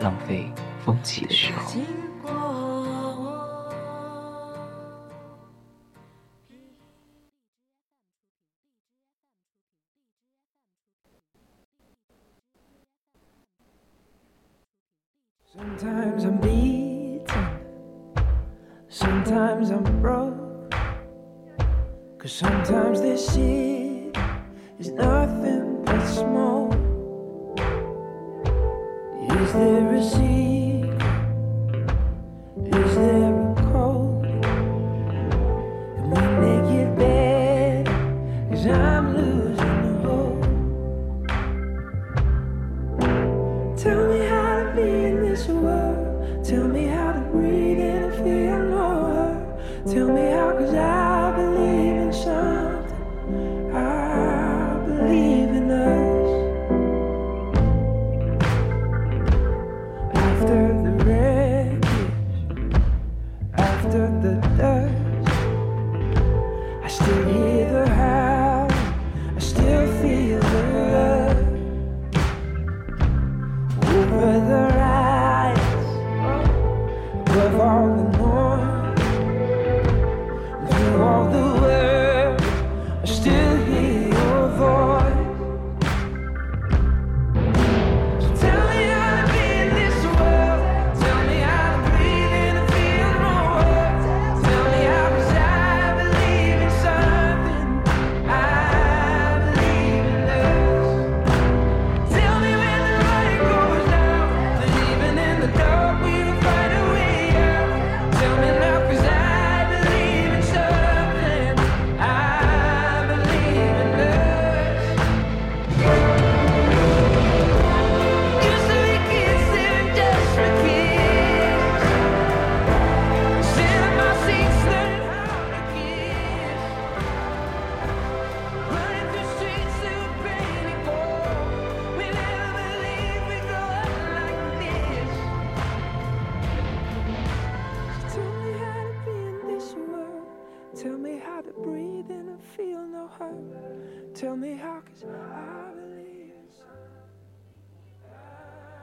[0.00, 0.50] 浪费
[0.84, 2.07] 风起的时候。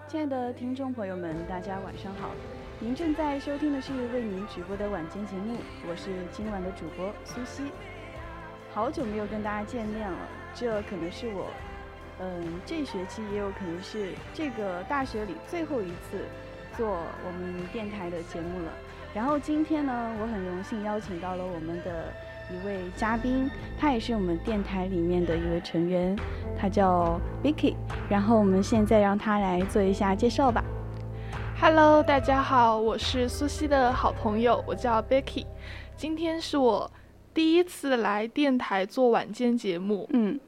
[0.08, 2.30] 亲爱的听众朋友们，大家晚上好！
[2.80, 5.58] 您正在收听的是为您直播的晚间节目，
[5.90, 7.64] 我是今晚的主播苏西。
[8.72, 10.18] 好久没有跟大家见面了，
[10.54, 11.48] 这可能是我，
[12.20, 16.24] 嗯，这学期也有可能是这个大学里最后一次
[16.78, 18.72] 做我们电台的节目了。
[19.12, 22.14] 然后今天呢，我很荣幸邀请到了我们的
[22.52, 26.16] 一位嘉宾，他也是我们电台里面的一位成员，
[26.56, 27.76] 他叫 Vicky。
[28.08, 30.64] 然后我们现在让他来做一下介绍吧。
[31.60, 35.46] Hello，大家好，我是苏西的好朋友，我叫 Becky。
[35.96, 36.92] 今天是我
[37.34, 40.08] 第一次来电台做晚间节目。
[40.14, 40.40] 嗯，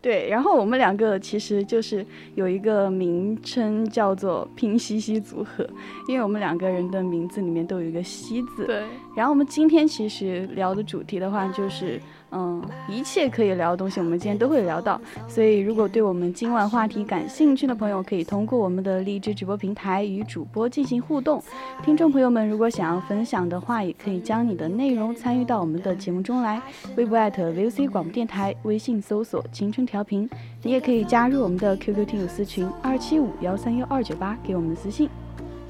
[0.00, 0.28] 对。
[0.28, 2.04] 然后我们两个其实就是
[2.34, 5.68] 有一个名称叫做“拼夕夕组合”，
[6.08, 8.64] 因为我们两个人的名字里面都有一个“夕”字。
[8.66, 8.82] 对，
[9.16, 12.00] 然后我们今天其实聊的主题的话，就是
[12.30, 15.00] 嗯，一切可以聊的东西，我们今天都会聊到。
[15.26, 21.42] 所以，如果对我们今晚话题感兴趣的朋友，可以通过我们的荔枝直播平台与主播进行互动。
[21.82, 26.60] 听众朋友们，如果想要分享的话，也可以将你的内容参与到我们的节目中来。
[26.96, 30.28] 微博 @VOC 广播电台，微信搜索“青春调频”，
[30.62, 35.08] 你也可以加入我们的 QQ 听友私群二七五幺三幺二九八，给我们私信。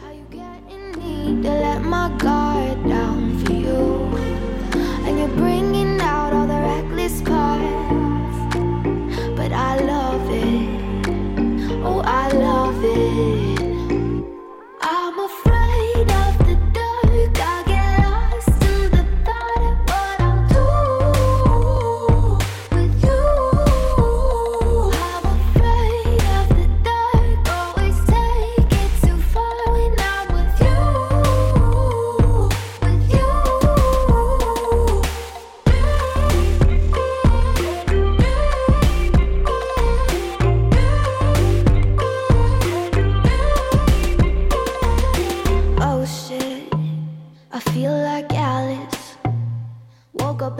[0.01, 0.25] How you
[6.79, 8.57] reckless parts.
[9.37, 11.09] But I love it.
[11.83, 13.57] Oh, I love it.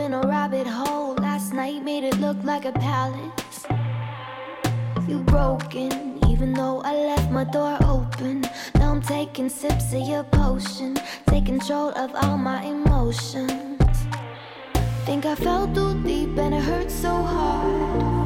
[0.01, 1.15] in a rabbit hole.
[1.15, 3.67] Last night made it look like a palace.
[5.07, 8.43] You broken, even though I left my door open.
[8.75, 10.99] Now I'm taking sips of your potion.
[11.27, 13.79] Take control of all my emotions.
[15.07, 18.18] Think I fell too deep and it hurt so hard.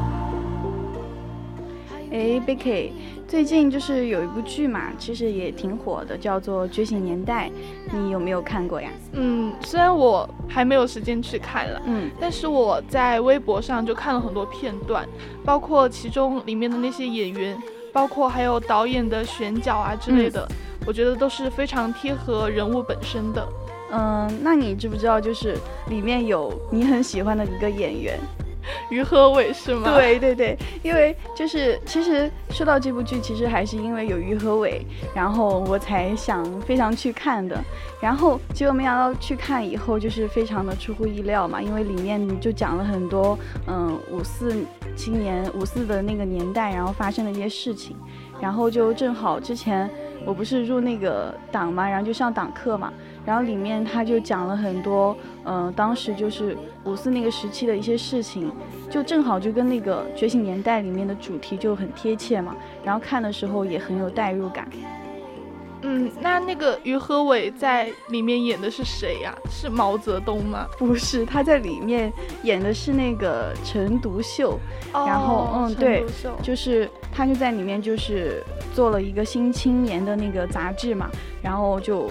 [2.13, 2.91] 哎，Becky，
[3.27, 7.49] 最近就是有一部剧嘛，其实也挺火的，叫做《觉醒年代》，
[7.91, 8.87] 你有没有看过呀？
[9.13, 15.09] 嗯，虽然我还没有时间去看了，嗯，但是我在微博上就看了很多片段，
[15.43, 17.57] 包括其中里面的那些演员，
[17.91, 20.47] 包括还有导演的选角啊之类的，
[20.85, 23.43] 我觉得都是非常贴合人物本身的。
[23.91, 25.57] 嗯，那你知不知道，就是
[25.89, 28.19] 里面有你很喜欢的一个演员？
[28.89, 29.95] 于和伟是吗？
[29.95, 37.59] 对对对，因为就是其实说到这部剧，其实还是因为有于和伟，然后我才想非常去看的。
[38.01, 43.37] 然后结果没想到去看以后，就是非常的出乎意料嘛，因为里面就讲了很多
[43.67, 44.55] 嗯五四
[44.95, 47.95] 青年五四的那个年代，然后发生的一些事情。
[48.41, 49.89] 然后就正好之前
[50.25, 52.91] 我不是入那个党嘛，然后就上党课嘛，
[53.25, 55.15] 然后里面他就讲了很多，
[55.45, 58.51] 嗯、当时就是五四那个时期的一些事情，
[58.89, 64.67] 就正好就跟那个《觉醒年代》里面的主题就很贴切嘛，然后看的时候也很有代入感。
[65.85, 70.65] 嗯，那那个于和伟在里面演的是谁呀、是毛泽东吗？
[70.77, 72.09] 不是，他在里面
[72.43, 74.57] 演的是那个陈独秀，
[74.93, 76.05] 然后嗯对
[76.41, 78.41] 就是他就在里面就是
[78.73, 81.09] 做了一个新青年的那个杂志嘛，
[81.41, 82.09] 然后就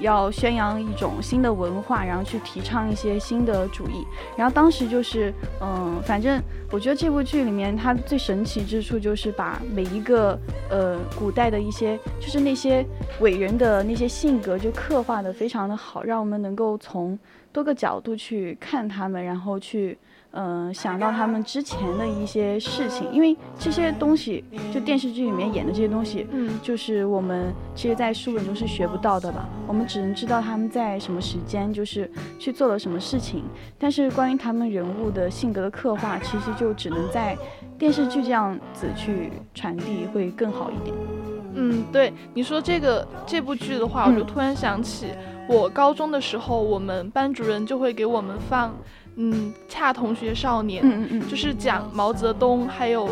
[0.00, 4.06] 要宣扬一种新的文化，然后去提倡一些新的主义。
[4.36, 6.40] 然后当时就是嗯，反正
[6.70, 10.38] 我觉得这部剧里面它最神奇之处就是把每一个
[10.70, 12.84] 呃古代的一些就是那些
[13.20, 17.18] 伟人的那些性格就刻画的非常的好，让我们能够从
[17.52, 19.98] 多个角度去看他们，然后去。
[20.32, 29.48] 嗯，想到他们之前的一些事情，因为这些东西，就电视剧里面演的这些东西，嗯，就是我们其实，在书本中是学不到的吧？
[29.66, 33.42] 我们只能知道他们在什么时间，就是去做了什么事情。
[33.78, 37.36] 但是关于他们人物的性格的刻画，其实就只能在
[37.78, 40.94] 电视剧这样子去传递，会更好一点。
[41.54, 45.06] 嗯，对你说这个这部剧的话，我就嗯突然想起，
[45.48, 48.76] 我高中的时候，我们班主任就会给我们放，
[49.20, 49.32] 嗯，
[49.68, 53.10] 《恰同学少年》，嗯嗯嗯，就是讲毛泽东，还有，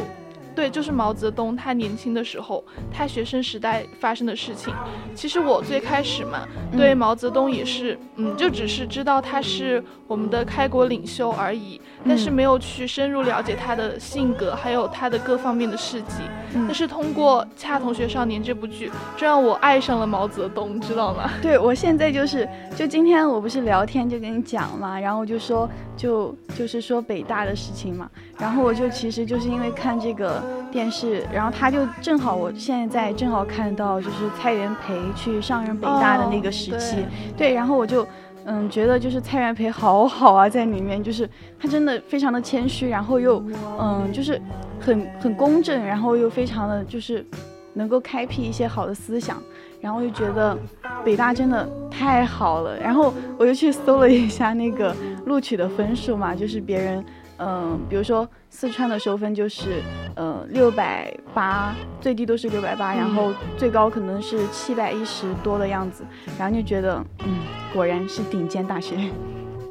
[0.56, 4.74] 对，就是毛泽东他年轻的时候，他学生时代发生的事情。
[5.14, 16.22] 其实我最开始嘛，对嗯毛泽东也是，嗯，就只是知道他是我们的开国领袖而已，但是嗯没有去深入了解他的性格，还有他的各方面的事迹。
[16.54, 21.30] 嗯但是通过《恰同学少年》这部剧，这让我爱上了毛泽东，知道吗？
[21.42, 37.06] 对我现在就是，就今天我不是聊天就跟你讲嘛，然后我就说就就是说北大的事情嘛，然后我就其实就是因为看这个电视，然后他就正好我现在正好看到就是蔡元培去上任北大的那个时期，哦
[37.36, 38.06] 对，然后我就。
[38.48, 41.28] 嗯，觉得就是蔡元培好好啊，在里面就是
[41.58, 43.42] 他真的非常的谦虚，然后又
[43.76, 44.40] 嗯，就是
[44.78, 47.26] 很很公正，然后又非常的就是
[47.72, 49.42] 能够开辟一些好的思想，
[49.80, 50.56] 然后就觉得
[51.04, 52.78] 北大真的太好了。
[52.78, 54.94] 然后我就去搜了一下那个
[55.24, 57.04] 录取的分数嘛，就是别人，
[57.38, 59.82] 嗯、比如说四川的收分就是，
[60.14, 66.04] 呃，六百八，最低都是六百八，然后最高可能是七百一十多的样子，
[66.38, 67.38] 然后就觉得，嗯，
[67.72, 68.96] 果然是顶尖大学。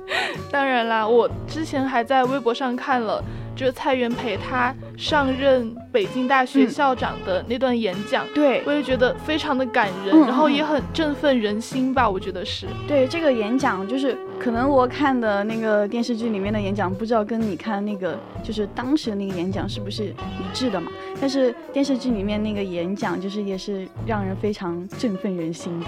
[0.52, 3.24] 当然啦，我之前还在微博上看了，
[3.56, 12.68] 就是蔡元培他上任北京大学嗯校长的那段演讲，对我也觉得非常的感人，嗯然后嗯也很振奋人心吧，我觉得是。
[12.88, 20.14] 对，这个演讲就是可能我看的那个电视剧里面的演讲，不知道跟你看那个就是当时的那个演讲是不是一
[20.54, 20.92] 致的嘛？
[21.22, 25.86] 但是电视剧里面那个演讲就是也是让人非常振奋人心的。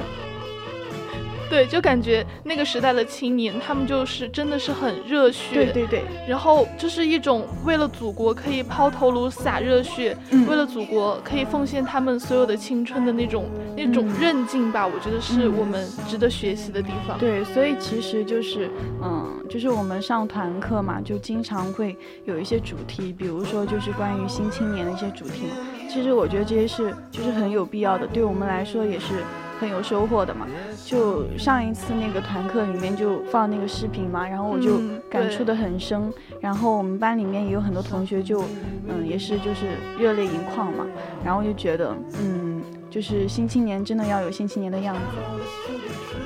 [1.49, 10.47] 对，就感觉那个时代的青年，他们就是真的是很热血，对对对，然后就是一种为了祖国可以抛头颅洒热血，嗯。
[10.47, 14.15] 为了祖国可以奉献他们所有的青春的那种那种嗯。
[14.21, 15.57] 韧劲吧，我觉得是嗯。
[15.57, 17.17] 我们值得学习的地方。
[17.19, 18.69] 对，所以其实就是，
[19.01, 25.55] 嗯，就是我们上团课嘛，就经常会有一些主题，比如说就是关于新青年的一些主题嘛。
[25.89, 29.23] 其实我觉得这些是就是很有必要的，对我们来说也是
[29.59, 30.47] 很有收获的嘛。
[30.85, 36.11] 就上一次那个团课里面就放那个视频嘛，然后我就感触的很深。
[36.39, 38.43] 然后我们班里面也有很多同学就，
[38.87, 39.67] 嗯，也是就是
[39.99, 40.85] 热泪盈眶嘛。
[41.23, 45.01] 然后就觉得，嗯，就是新青年真的要有新青年的样子。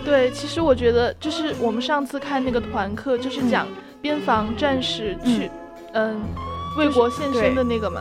[0.04, 3.68] 对，其实我觉得就是我们上次看那个团课，就是讲
[4.02, 5.50] 边防战士去，
[5.94, 6.20] 嗯。
[6.78, 8.00] 为国献身的那个嘛。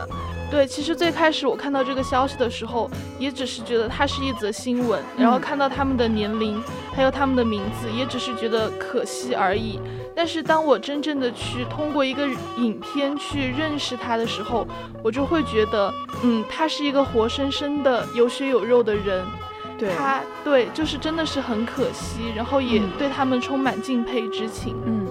[0.51, 6.61] 对，其实最开始我看到这个消息的时候，也只是觉得它是一则新闻，然后看到他们的年龄，
[6.93, 9.79] 还有他们的名字，也只是觉得可惜而已。
[10.13, 12.27] 但是当我真正的去通过一个
[12.57, 14.67] 影片去认识他的时候，
[15.01, 15.89] 我就会觉得，
[16.21, 19.25] 嗯，他是一个活生生的有血有肉的人。
[19.79, 24.75] 对，他对，就是真的是很可惜，然后也嗯对他们充满敬佩之情。
[24.85, 25.07] 嗯，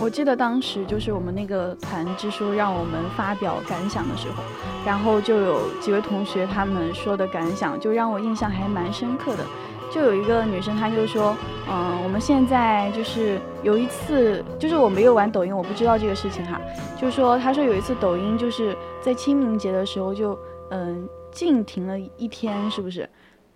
[0.00, 4.42] 我记得当时就是我们那个团支书让我们发表感想的时候，
[4.84, 9.44] 然后就有几位同学他们说的感想，就让我印象还蛮深刻的。
[9.92, 11.36] 就有一个女生，她就说，
[11.70, 16.60] 嗯，我们现在就是有一次，就是我没有玩抖音，我不知道这个事情哈。
[17.00, 20.36] 就是说，她说有一次抖音就是在清明节的时候就，
[20.70, 23.08] 嗯，禁停了一天，是不是？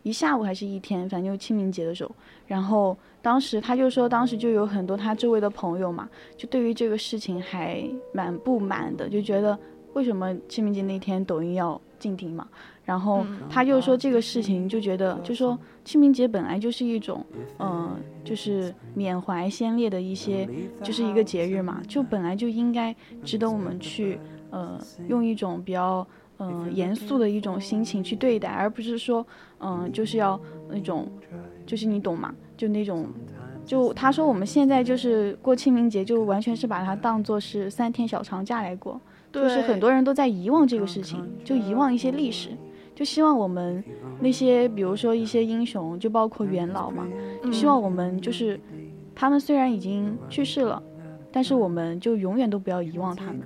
[0.04, 2.10] 一下午还是一天，反正就清明节的时候。
[2.46, 2.96] 然后
[3.28, 9.58] 当时他就说，当时就有很多他周围的朋友嘛，就对于这个事情还蛮不满的，就觉得
[9.92, 12.48] 为什么清明节那天抖音要禁停嘛？
[12.86, 17.22] 然后嗯他就说这个事情就觉得，就说清明节本来就是一种，
[17.58, 20.48] 嗯、就是缅怀先烈的一些，
[20.82, 24.18] 就是一个节日嘛，就本来就应该值得我们去，
[24.48, 26.06] 呃，用一种比较。
[26.40, 29.26] 嗯，严肃的一种心情去对待，而不是说，
[29.58, 31.10] 嗯，就是要那种，
[31.66, 32.32] 就是你懂吗？
[32.58, 33.06] 就那种，
[33.64, 39.00] 就他说我们现在就是过清明节，就完全是把它当做是三天小长假来过，
[39.32, 42.50] 就是很多人都在遗忘这个事情，就遗忘一些历史，
[42.94, 43.82] 就希望我们
[44.20, 47.06] 那些比如说一些英雄，就包括元老嘛，
[47.42, 48.58] 就希望我们就是
[49.14, 50.82] 他们虽然已经去世了，
[51.30, 53.40] 但是我们就永远都不要遗忘他们。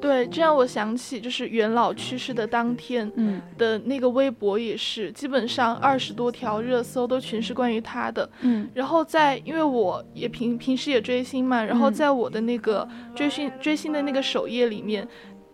[0.00, 8.28] 对，这让我想起就是元老去世的当天嗯的那个微博也是，基本上二十多条热搜都全是关于他的。
[8.40, 15.06] 嗯然后在，因为我也平平时也追星嘛，然后嗯在我的那个追星追星的那个首页里面，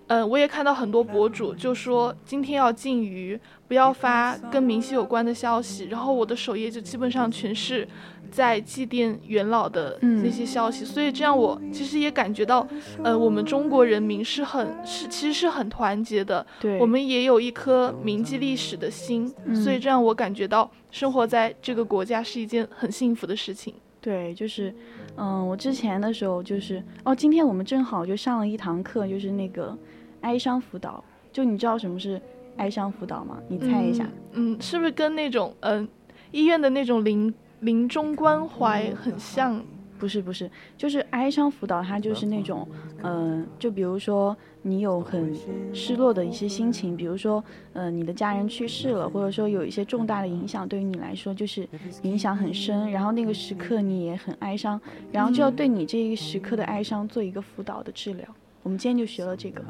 [0.09, 5.87] 呃，我也看到很多博主就说今天要禁娱，不要发跟明星有关的消息。
[5.87, 7.87] 然后我的首页就基本上全是
[8.31, 12.67] 在祭奠元老的嗯那些消息，所以这样我其实也感觉到，
[13.03, 23.75] 呃，我们中国人民是很是其实是很团结的，对，我们也有一颗铭记历史的心，所以嗯这样我感觉到生活在这个国家是一件很幸福的事情。
[24.01, 24.73] 对，就是，
[25.17, 29.77] 嗯，我之前的时候就是，哦，今天我们正好就上了一堂课，就是那个
[30.27, 31.03] 哀伤辅导。
[31.33, 32.21] 就你知道什么是
[32.57, 33.39] 哀伤辅导吗？
[33.49, 34.05] 你猜一下。
[34.33, 35.87] 嗯，嗯，是不是跟那种嗯、
[36.33, 39.63] 医院的那种临临终关怀很像？
[39.99, 42.69] 不是不是，就是哀伤辅导，它就是那种，
[43.03, 45.35] 嗯、就比如说你有很
[45.73, 47.43] 失落的一些心情，比如说，
[47.73, 51.67] 呃，你的家人去世了，或者说有一些重大的影响，对于你来说就是
[52.03, 54.79] 影响很深，然后那个时刻你也很哀伤，
[55.11, 58.29] 然后就要对你这一时刻的哀伤做一个辅导的治疗。
[58.67, 59.63] 我们今天就学了这个，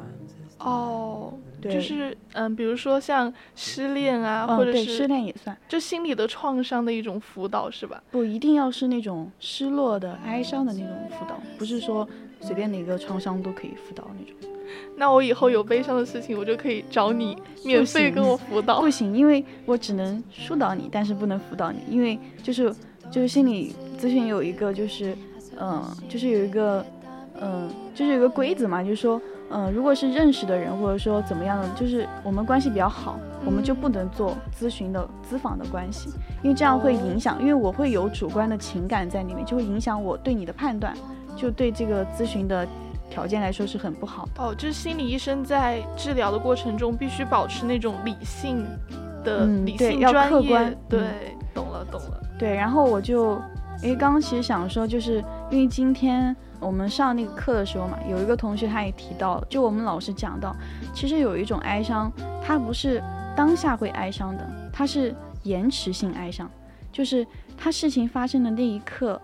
[0.57, 8.01] 哦，对就是嗯，比如说像失恋啊，嗯，或者对，失恋也算，就心理的创伤的一种辅导，是吧？
[8.09, 12.09] 不一定要是那种失落的、哀伤的那种辅导，不是说
[12.41, 14.35] 随便哪个创伤都可以辅导那种。
[14.95, 18.89] 那我以后有悲伤的事情，我就可以找你免费跟我辅导不。
[18.89, 22.73] 行，因为我只能疏导你，但是不能辅导你，因为就是
[23.11, 25.15] 就是心理咨询有一个就是，
[25.59, 26.83] 嗯、就是有一个，
[27.39, 36.11] 嗯、就是有个规则嘛，就是说，嗯、如果是认识的人或者说怎么样的，就是我们关系比较好，我们就不能做咨询的咨访的关系，
[36.43, 40.95] 因为这样会影响，因为我会有主观的情感在里面，就会影响我对你的判断，
[41.35, 42.67] 就对这个咨询的
[43.09, 44.43] 条件来说是很不好的。
[44.43, 48.63] 哦，就是心理医生在治疗的过程中必须保持那种理性
[49.23, 50.29] 的、嗯理性专业。
[50.29, 51.09] 客观对，嗯
[51.55, 52.21] 懂了懂了。
[52.37, 53.41] 对，然后我就，
[53.81, 60.55] 诶，刚刚其实想说，就是因为今天我们上那个课的时候嘛，有一个同学他也提到，就我们老师讲到，
[60.93, 62.11] 其实有一种哀伤，
[62.43, 63.01] 它不是
[63.35, 66.49] 当下会哀伤的，它是延迟性哀伤，
[66.91, 67.25] 就是
[67.55, 69.21] 他事情发生的那一刻，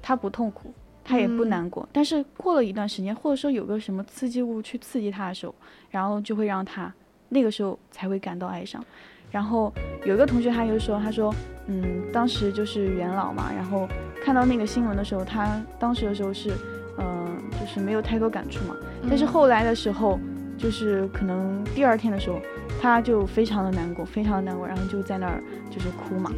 [0.00, 0.72] 他不痛苦，
[1.04, 5.54] 他也不难过，但是过了一段时间，或者说有个什么刺激物去刺激他的时候，
[5.90, 6.90] 然后就会让他
[7.28, 8.82] 那个时候才会感到哀伤。
[9.34, 9.74] 然后
[10.04, 11.34] 有一个同学他就说，他说，
[11.66, 13.88] 嗯，当时就是元老嘛，然后
[14.24, 16.52] 看到那个新闻的时候，他当时的时候是，
[16.98, 18.76] 嗯、就是没有太多感触嘛，
[19.08, 19.26] 但是嗯。
[19.26, 20.20] 后来的时候，
[20.56, 22.38] 就是可能第二天的时候，
[22.80, 26.30] 他就非常的难过，非常的难过，然后就在那儿就是哭嘛，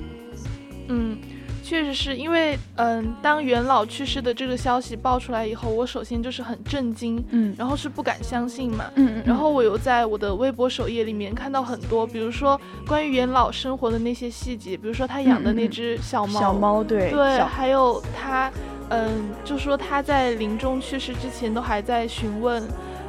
[0.88, 1.18] 嗯，
[1.66, 8.84] 确实是因为，嗯，当元老去世的这个消息爆出来以后，我首先就是很震惊，嗯然后是不敢相信嘛。
[8.94, 18.48] 嗯嗯，然后我又在我的微博首页里面看到很多，比如说关于元老生活的那些细节，比如说他养的那只小猫，小猫对对，还有他，
[18.90, 22.62] 嗯，就说他在临终去世之前都还在询问，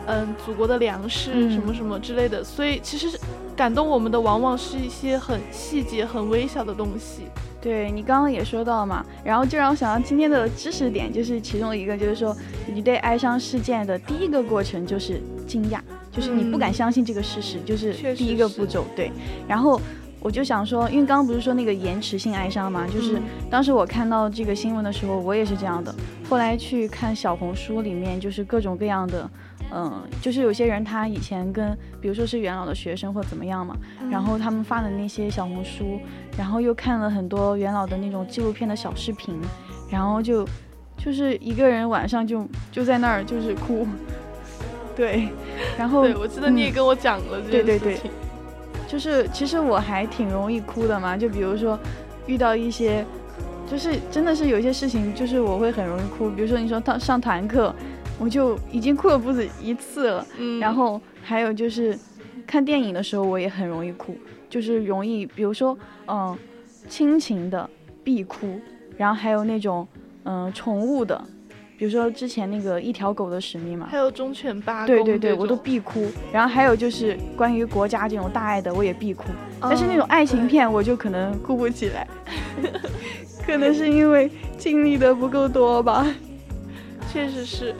[0.08, 3.20] 嗯祖国的粮食嗯什么什么之类的，所以其实
[3.56, 7.28] 感动我们的往往是一些很细节、很微小的东西。
[7.60, 12.36] 对你刚刚也说到了嘛，然后就让我想到今天的知识点，就是其中一个，就是说
[12.72, 15.80] 你对哀伤事件的第一个过程就是惊讶，
[16.12, 18.86] 就是你不敢嗯相信这个事实，就是第一个步骤。
[18.96, 19.12] 对，
[19.48, 19.82] 然后
[20.20, 25.94] 我就想说，因为刚刚不是说那个延迟性哀伤嘛，就是嗯当时我看到这个新闻的时候，我也是这样的。
[26.30, 29.30] 后来去看小红书里面，就是各种各样的，
[29.72, 33.76] 嗯、就是有些人他以前跟，比如说是元老的学生或怎么样嘛，
[34.10, 36.00] 然后他们发的那些小红书，
[36.38, 39.40] 然后又看了很多元老的那种纪录片的小视频，
[39.90, 40.48] 然后就
[40.98, 43.88] 就是一个人晚上就就在那儿就是哭，
[44.96, 45.30] 对，
[45.78, 48.12] 然后对，我记得你也嗯跟我讲了这对对对件事情。
[48.88, 51.78] 就是其实我还挺容易哭的嘛，就比如说
[52.26, 53.06] 遇到一些，
[53.70, 56.30] 就是真的是有一些事情，就是我会很容易哭。
[56.30, 57.76] 比如说你说上上团课，
[58.20, 60.26] 我就已经哭了不止一次了。
[60.38, 61.98] 嗯，然后还有就是
[62.46, 64.18] 看电影的时候，我也很容易哭，
[64.50, 66.38] 就是容易，比如说嗯、
[66.88, 67.70] 亲情的
[68.04, 68.60] 必哭，
[68.98, 69.88] 然后还有那种
[70.24, 71.22] 嗯、宠物的，
[71.78, 76.10] 比如说之前那个一条狗的使命嘛还，有忠犬八公对对对，我都必哭。
[76.34, 79.26] 然后还有就是关于国家这种大爱的，我也必哭。
[79.62, 82.08] 但是那嗯种爱情片，我就可能哭不起来，
[83.46, 86.06] 可能是因为经历的不够多吧。
[87.12, 87.74] 确实是，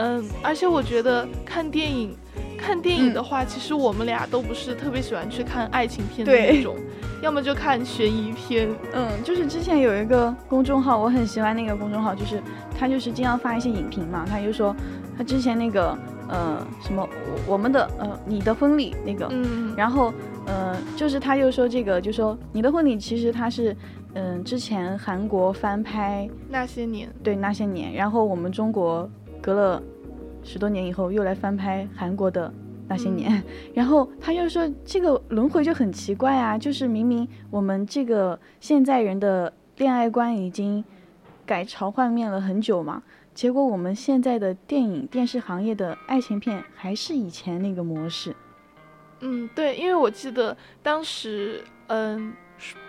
[0.00, 2.16] 嗯，而且我觉得看电影，
[2.56, 6.76] 看电影的话，其实我们俩都不是特别喜欢去看爱情片的那种，
[7.22, 12.42] 要么就看悬疑片，嗯，就是之前有一个公众号，我很喜欢那个公众号，就是
[12.78, 14.74] 他就是经常发一些影评嘛，他就说
[15.18, 15.96] 他之前那个
[16.28, 17.06] 呃什么
[17.46, 20.12] 我我们的呃你的婚礼那个，嗯，然后
[20.46, 23.76] 呃就是他又说这个就说你的婚礼其实他是
[24.12, 29.08] 嗯、之前韩国翻拍那些年，对那些年，然后我们中国
[29.40, 29.82] 隔了
[30.42, 32.52] 十多年以后又来翻拍韩国的
[32.88, 33.42] 那些年，
[33.74, 40.84] 然后他又说这个轮回就很奇怪啊，就是明明我们这个现在人的恋爱观已经
[41.46, 43.02] 改朝换面了很久嘛，
[43.34, 48.34] 结果我们现在的电影电视行业的爱情片还是以前那个模式。
[49.20, 52.32] 嗯，对，因为我记得当时，嗯。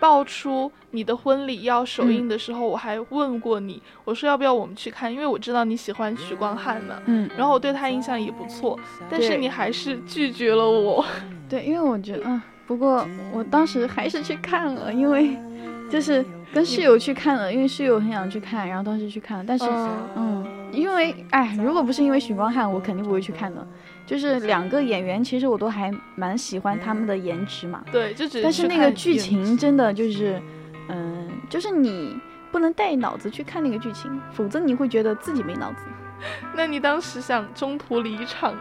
[0.00, 8.78] 爆出你的婚礼要首映的时候，我还问过你，我说要不要我们去看，因为我知道你喜欢许光汉嘛，嗯，然后我对他印象也不错，
[9.10, 11.04] 但是你还是拒绝了我。
[11.48, 15.36] 对，因为我觉得，嗯，不过我当时还是去看了，因为
[15.90, 19.90] 就是跟室友去看了，因为室友很想去看，然后当时去看了，但是，嗯。
[20.16, 23.66] 嗯，因为，哎，如果不是因为许光汉，我肯定不会去看的。
[24.06, 30.40] 就是两个演员，其实我都还蛮喜欢他们的颜值嘛，对，就只但是那个剧情真的就是，
[30.88, 32.18] 嗯，就是你
[32.50, 35.84] 不能带脑子去看那个剧情，否则你会觉得自己没脑子。
[36.54, 38.54] 那你当时想中途离场？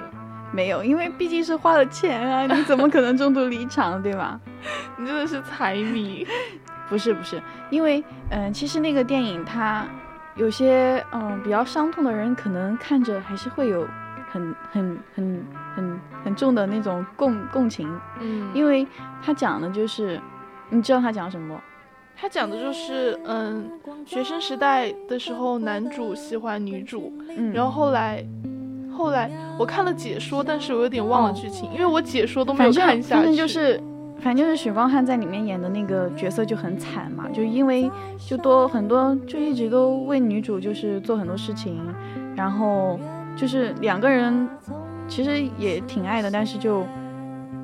[0.54, 4.40] 没有，因为毕竟是花了钱啊，你怎么可能中途离场，对吧？
[4.98, 6.28] 你真的是财迷。
[6.90, 9.86] 不是不是，因为嗯、呃其实那个电影它
[10.36, 13.88] 有些嗯、比较伤痛的人，可能看着还是会有
[14.32, 17.88] 很很很很很重的那种共共情，
[18.20, 18.88] 嗯，因为
[19.22, 20.20] 他讲的就是，
[20.70, 21.60] 你知道他讲什么？
[22.16, 23.70] 他讲的就是，嗯，
[24.06, 28.24] 学生时代的时候，男主喜欢女主，嗯，然后后来，
[28.92, 33.22] 后来我看了解说，但是我有点忘了哦剧情，因为我解说都没有看下去。
[33.22, 33.82] 反正就是。
[34.24, 37.90] 反正就是许光汉在里面演的那个角色就很惨嘛，就因为
[38.20, 41.82] 就多很多就一直都为女主就是做很多事情，
[42.36, 43.00] 然后
[43.36, 44.48] 就是两个人
[45.08, 46.86] 其实也挺爱的，但是就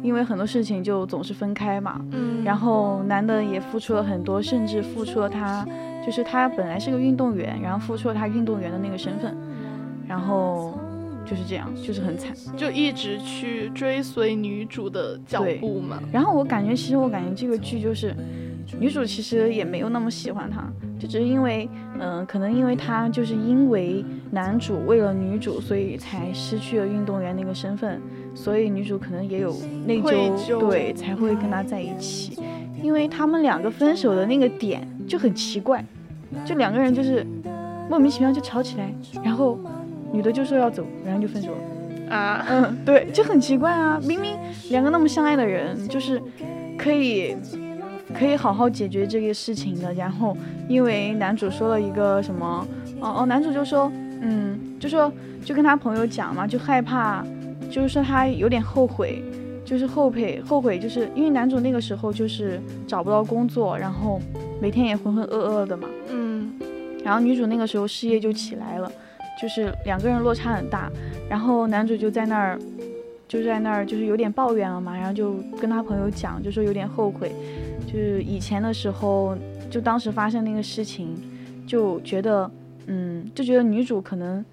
[0.02, 2.00] 因为很多事情就总是分开嘛。
[2.12, 5.66] 嗯，然后男的也付出了很多，甚至付出了他
[6.06, 9.36] 就是他本来是个运动员，然后付出了他运动员的那个身份，
[10.08, 10.80] 然后
[11.26, 12.34] 就是这样，就是很惨。
[12.56, 16.00] 就一直去追随女主的脚步嘛。
[16.12, 18.16] 然后我感觉，其实我感觉这个剧就是
[18.80, 20.64] 女主其实也没有那么喜欢他，
[21.00, 28.02] 就只是因为，嗯、可能因为他就是因为男主为了女主，所以才失去了运动员那个身份，
[28.36, 32.38] 所以女主可能也有内疚，疚对，才会跟他在一起。
[32.84, 35.84] 因为他们两个分手的那个点就很奇怪，
[36.46, 37.26] 就两个人就是
[37.90, 39.58] 莫名其妙就吵起来，然后
[40.12, 42.16] 女的就说要走，然后就分手了。
[42.16, 44.00] 啊，嗯，对，就很奇怪啊！
[44.04, 44.38] 明明
[44.70, 46.22] 两个那么相爱的人，就是
[46.78, 47.36] 可以
[48.14, 49.94] 可以好好解决这个事情的。
[49.94, 50.36] 然后
[50.68, 52.68] 因为男主说了一个什么，
[53.00, 53.92] 哦哦，男主就说，
[54.22, 55.12] 嗯，就说
[55.44, 57.26] 就跟他朋友讲嘛，就害怕，
[57.70, 59.22] 就是说他有点后悔，
[59.66, 64.22] 就是后悔后悔，就是因为男主那个时候就是找不到工作，然后
[64.62, 65.88] 每天也浑浑噩噩的嘛。
[66.10, 66.54] 嗯，
[67.04, 68.92] 然后女主那个时候事业就起来了，
[69.42, 70.90] 就是两个人落差很大，
[71.30, 72.60] 然后男主就在那儿
[73.28, 77.32] 就在那儿就是有点抱怨了嘛，然后就跟他朋友讲，就说有点后悔，
[77.88, 79.36] 就是以前的时候，
[79.70, 81.16] 就当时发生那个事情，
[81.66, 82.52] 就觉得
[82.88, 84.44] 嗯，就觉得女主可能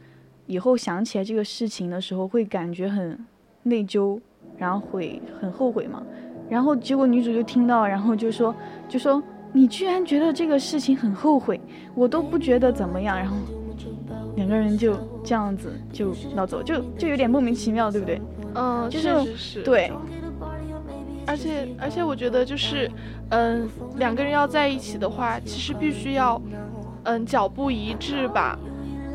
[0.47, 3.18] 以后想起来这个事情的时候会感觉很
[3.64, 4.20] 内疚，
[4.57, 6.01] 然后会很后悔嘛。
[6.49, 8.55] 然后结果女主就听到，然后就说
[8.88, 9.20] 就说
[9.53, 11.61] 你居然觉得这个事情很后悔，
[11.94, 13.16] 我都不觉得怎么样。
[13.16, 13.37] 然后
[14.37, 18.23] 两个人就这样子就闹走，就就有点莫名其妙，对不对？
[18.55, 19.62] 嗯，就是确实是。
[21.25, 22.91] 对，而且而且我觉得就是，
[23.31, 26.41] 嗯，两个人要在一起的话，其实必须要，
[27.05, 28.59] 嗯，脚步一致吧。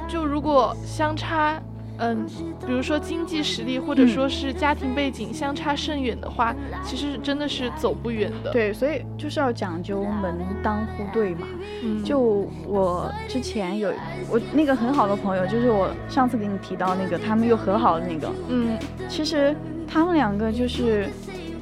[0.07, 1.61] 就如果相差，
[1.99, 2.25] 嗯，
[2.65, 11.45] 比如说经济实力或者嗯说是家庭背景相差甚远的话，其实真的是走不远的。，对，所以就是要讲究门当户对嘛。
[11.83, 12.19] 嗯，就
[12.67, 13.91] 我之前有
[14.31, 19.55] 我那个很好的朋友，就是我上次给你提到那个他们又和好的那个，嗯其实
[19.87, 21.07] 他们两个就是，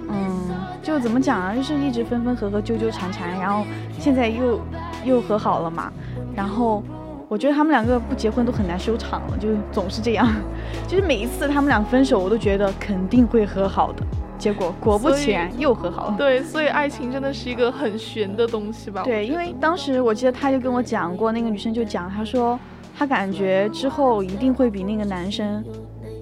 [0.09, 0.49] 嗯，
[0.81, 3.65] 就怎么讲啊，就是一直分分合合、纠纠缠缠，然后
[3.99, 4.59] 现在又
[5.03, 5.91] 又和好了嘛。
[6.35, 6.83] 然后
[7.27, 10.27] 我觉得他们两个不结婚都很难收场了，就总是这样。
[10.87, 14.03] 就是每一次他们俩分手，我都觉得肯定会和好的，
[14.37, 16.15] 结果果不其然又和好了。
[16.17, 19.01] 对，所以爱情真的是一个很玄的东西吧？
[19.03, 22.57] 对，因为当时我记得他就跟我讲过，那个女生就讲，她说
[22.97, 25.63] 她感觉之后一定会比那个男生，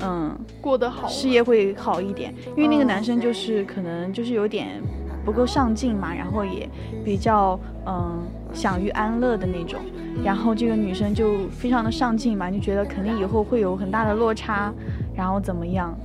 [0.05, 4.79] 嗯，过得好，事业会好一点，因为那个嗯男生就是可能就是有点
[5.25, 6.69] 不够上进嘛，然后也
[7.03, 9.79] 比较嗯享于安乐的那种，
[10.23, 14.71] 然后这个女生就非常的上进嘛，就觉得肯定以后会有很大的落差，
[15.15, 15.97] 然后怎么样，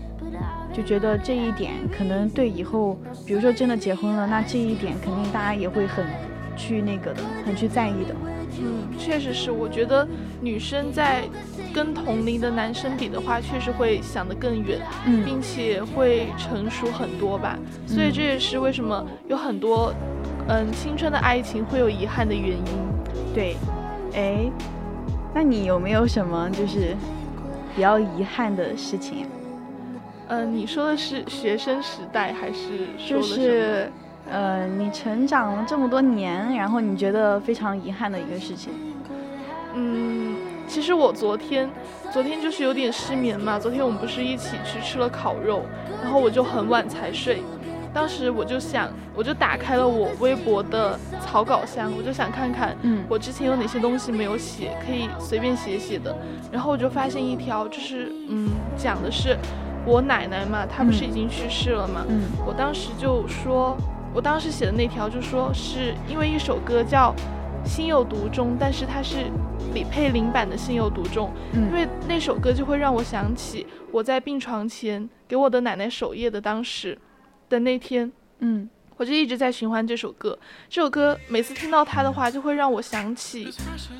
[0.73, 6.07] 就觉得这一点可能对以后，比如说真的结婚了，那这一点肯定大家也会很
[6.57, 8.15] 去那个的，很去在意的。
[8.63, 10.07] 嗯，确实是，我觉得
[10.41, 11.23] 女生在
[11.73, 17.59] 跟同龄的男生比的话，确实会想得更远，嗯并且会成熟很多吧。
[17.87, 19.93] 所以这也是为什么有很多，
[20.49, 22.65] 嗯，青春的爱情会有遗憾的原因。
[23.35, 23.57] 对，
[24.15, 24.51] 哎，
[25.35, 26.97] 那你有没有什么就是
[27.75, 29.29] 比较遗憾的事情啊？
[30.29, 33.91] 嗯，你说的是学生时代还是说就是
[34.31, 38.73] 呃，你成长了这么多年，然后你觉得非常遗憾的一个事情。
[39.75, 40.30] 嗯，
[40.71, 41.69] 其实我昨天，
[42.13, 43.59] 昨天就是有点失眠嘛。
[43.59, 45.65] 昨天我们不是一起去吃了烤肉，
[46.01, 47.43] 然后我就很晚才睡。
[47.93, 56.17] 当时我就想，我就打开了我微博的草稿箱，我就想看看嗯我之前有哪些东西没有写，可以随便写写的。
[56.53, 59.37] 然后我就发现一条，就是嗯，讲的是
[59.85, 62.05] 我奶奶嘛，她不是嗯已经去世了嘛。
[62.09, 63.77] 嗯我当时就说，
[64.15, 67.13] 我当时写的那条就说是因为一首歌叫
[67.65, 69.31] 《心有独钟》，但是它是
[69.73, 76.99] 李佩玲版的《心有独钟》，因嗯为那首歌就会让我想起我在病床前给我的奶奶守夜的当时
[77.49, 78.11] 的那天。
[78.39, 78.69] 嗯。
[78.97, 83.49] 我就一直在循环这首歌，这首歌每次听到它的话，就会让我想起，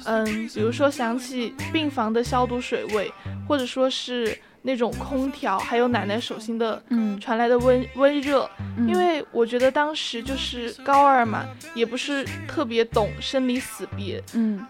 [0.05, 3.11] 嗯，比如说想起病房的消毒水味，
[3.49, 7.19] 或者说是那种空调，还有奶奶手心的嗯。
[7.21, 11.45] 传来的温温热，嗯，因为我觉得当时就是高二嘛，
[11.75, 14.65] 也不是特别懂生离死别，嗯。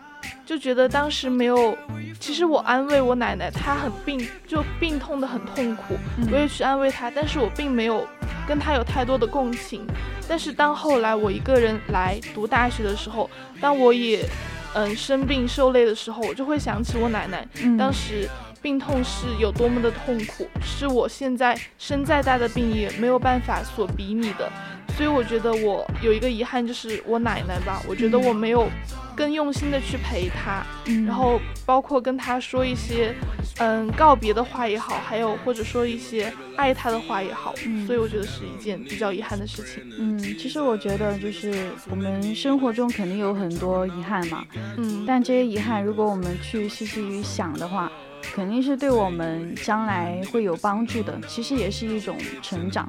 [0.45, 1.77] 就觉得当时没有。
[2.19, 6.29] 其实我安慰我奶奶，她很病，就病痛的很痛苦，嗯。
[6.31, 8.07] 我也去安慰她，但是我并没有
[8.47, 9.87] 跟她有太多的共情。
[10.29, 14.29] 但是当后来我一个人来读大学的时候，当我也
[14.75, 17.77] 嗯生病受累的时候，我就会想起我奶奶，嗯。
[17.79, 18.29] 当时
[18.63, 24.51] 病痛是有多么的痛苦，是我现在生再大的病也没有办法所比拟的。
[24.97, 28.69] 所以我觉得我有一个遗憾，就是我奶奶吧，我觉得嗯我没有
[29.17, 33.15] 更用心的去陪她，嗯然后包括跟她说一些
[33.59, 39.83] 嗯告别的话也好，还有或者说一些爱她的话也好，嗯所以我觉得是一件比较遗憾的事情。
[39.97, 44.45] 嗯，其实我觉得就是我们生活中肯定有很多遗憾嘛，
[44.77, 47.91] 嗯，但这些遗憾如果我们去细细于想的话，
[48.23, 51.19] 肯定是对我们将来会有帮助的。
[51.27, 52.89] 其实也是一种成长。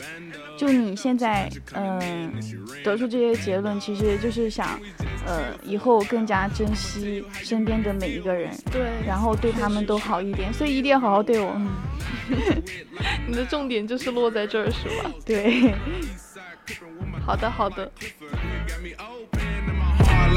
[0.58, 2.32] 就你现在嗯、
[2.84, 4.80] 得出这些结论，其实就是想
[5.26, 10.54] 呃以后更加珍惜身边的每一个人，对，然后对他们都好一点。
[10.54, 11.60] 所以一定要好好对我。
[13.28, 15.12] 你的重点就是落在这儿是吧？
[15.26, 15.74] 对，
[17.26, 17.92] 好的，好的。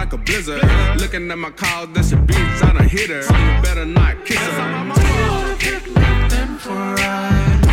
[0.05, 0.63] Like a blizzard.
[1.01, 3.23] Looking at my calls, that's a bitch, I done hit her.
[3.23, 4.53] So You better not kiss her.
[6.29, 7.67] Them for a ride.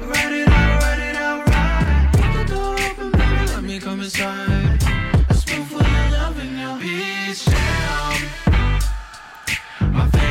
[0.00, 2.10] Ride it out, ride it out, ride.
[2.12, 4.82] Keep the door open, baby, let me come inside.
[5.30, 8.20] A spoonful of love in your peach jam.
[9.92, 10.27] My favorite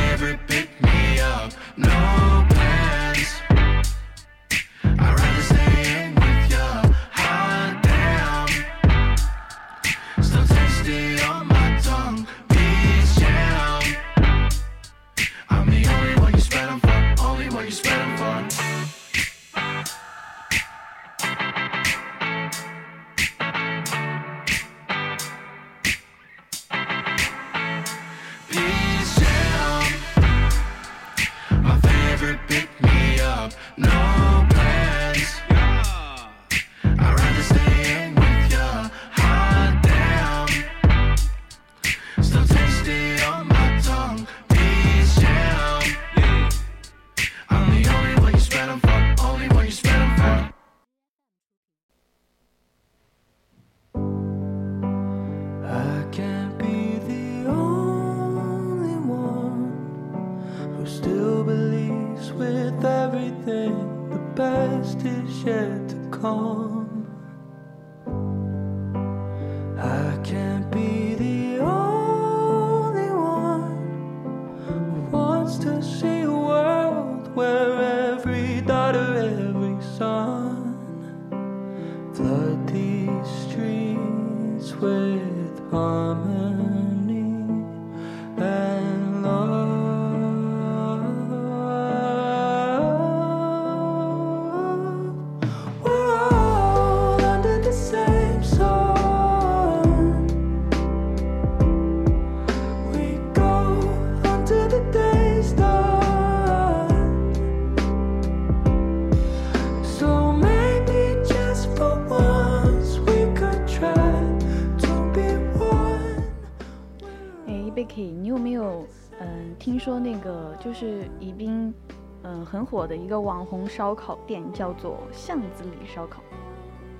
[122.78, 126.22] 火的一个网红烧烤店，叫做巷子里烧烤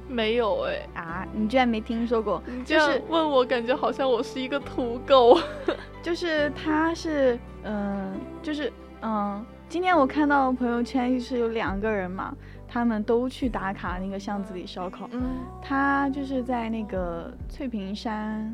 [0.08, 1.24] 没有哎，啊？
[1.32, 2.42] 你居然没听说过？
[2.46, 5.38] 你这样就是问我，感觉好像我是一个土狗。
[6.02, 12.34] 就是他是嗯、就是嗯、今天我看到朋友圈就是有两个人嘛，
[12.66, 15.08] 他们都去打卡那个巷子里烧烤。
[15.12, 15.22] 嗯，
[15.62, 18.52] 他就是在那个翠屏山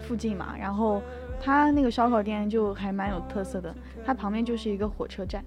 [0.00, 1.00] 附近嘛，然后
[1.40, 3.72] 他那个烧烤店就还蛮有特色的，
[4.04, 5.44] 它旁边就是一个火车站，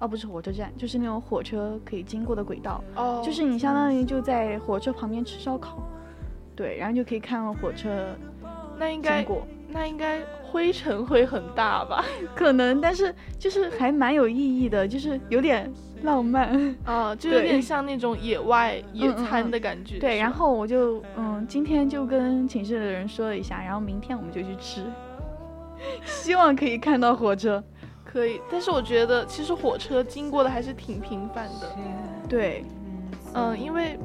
[0.00, 5.78] 哦不是火车站，就是那种火车可以经过的轨道，哦，就是你相当于就在火车旁边吃烧烤，
[6.54, 8.14] 对，然后就可以看到火车
[8.78, 9.26] 那应该，
[9.70, 12.04] 那应该灰尘会很大吧？
[12.34, 15.70] 可能，但是就是还蛮有意义的，就是有点
[16.02, 16.48] 浪漫。
[16.86, 19.98] 啊，就有点像那种野外野餐嗯的感觉。
[19.98, 24.84] 对，然后我就嗯，今天就跟寝室的人说了一下，然后明天我们就去吃，
[26.06, 27.62] 希望可以看到火车。
[28.10, 31.76] 可以，但是我觉得其实火车经过的还是挺频繁的。
[32.26, 32.64] 对，
[33.34, 33.98] 嗯，因为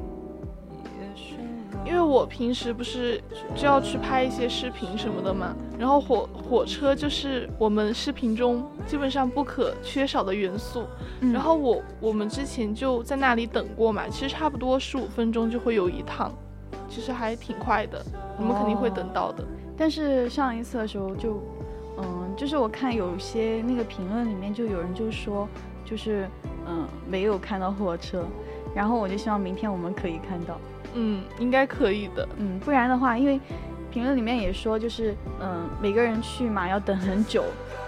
[1.86, 3.20] 因为我平时不是
[3.54, 10.84] 就要去拍一些视频什么的嘛，然后火火车就是我们视频中基本上不可缺少的元素。
[11.20, 16.32] 嗯然后我我们之前就在那里等过嘛，其实差不多十五分钟就会有一趟，
[16.88, 18.04] 其实还挺快的，
[18.38, 19.44] 你们肯定会等到的。
[19.76, 21.42] 但是上一次的时候就，
[21.98, 25.48] 嗯，就是我看有些那个评论里面就有人就说，
[25.84, 26.28] 就是
[26.66, 28.24] 嗯没有看到火车，
[28.74, 30.58] 然后我就希望明天我们可以看到，
[30.94, 32.28] 嗯，应该可以的。
[32.38, 33.40] 嗯，不然的话，因为
[33.90, 37.44] 评论里面也说就是嗯每个人去嘛要等很久，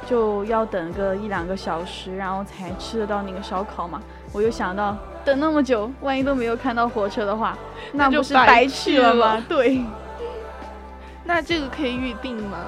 [0.07, 4.01] 就要等个一两个小时，然后才吃得到那个烧烤嘛，
[4.33, 7.59] 我就想到等那么久，万一都没有看到火车的话，
[7.92, 9.45] 那不是白去了吗？
[9.49, 9.83] 对。
[11.29, 12.59] 那这个可以预定吗？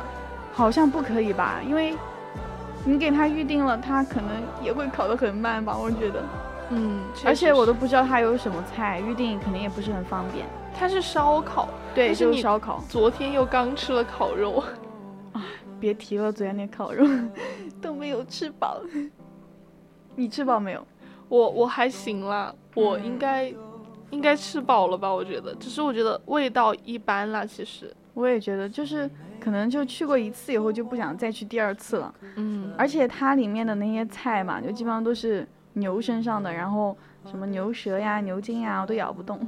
[0.59, 1.95] 好像不可以吧，因为
[2.85, 4.29] 你给他预定了，他可能
[4.61, 6.21] 也会烤得很慢吧，我觉得。
[6.71, 10.45] 嗯，而且我都不知道他有什么菜，预定肯定也不是很方便。
[10.77, 12.83] 他是烧烤，对，就是烧烤。
[12.89, 14.65] 昨天又刚吃了烤肉。
[15.33, 15.45] 啊
[15.79, 17.07] 别提了，昨天那烤肉
[17.81, 18.81] 都没有吃饱。
[20.17, 20.85] 你吃饱没有？
[21.29, 23.55] 我我还行啦，我嗯应该、
[24.11, 25.09] 应该吃饱了吧？
[25.09, 27.47] 我觉得，只是我觉得味道一般啦。
[27.47, 29.09] 其实，我也觉得，就是
[29.41, 32.15] 可能就去过一次以后就不想再去第二次了。
[32.37, 39.41] 嗯，而且它里面的那些菜嘛，就基本上都是牛身上的，然后什么牛舌呀、牛筋呀，我都咬不动。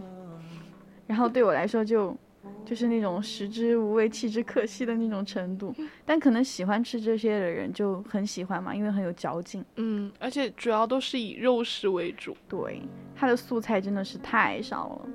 [1.07, 2.16] 然后对我来说就
[2.64, 5.74] 就是那种食之无味，弃之可惜的那种程度。
[6.07, 9.64] 但可能喜欢吃这些的人就很喜欢嘛，因为很有嚼劲。
[9.76, 12.37] 嗯，而且主要都是以肉食为主。
[12.48, 12.83] 对，
[13.16, 15.09] 它的素菜真的是太少了，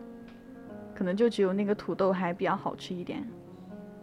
[0.94, 3.26] 可能就只有那个土豆还比较好吃一点。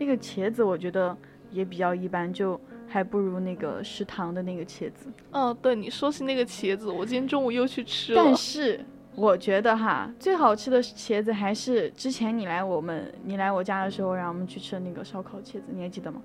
[0.03, 1.17] 那个茄子我觉得
[1.53, 5.09] 也比较一般，就还不如那个食堂的那个茄子。
[5.31, 8.35] 哦，对，你说起那个茄子，我今天中午又去吃了但。
[8.35, 8.85] 是
[9.15, 16.21] 我觉得哈，最好吃的茄子还是之前你来我们你来我家的时候，让我们去吃的那个烧烤茄子，你还记得吗？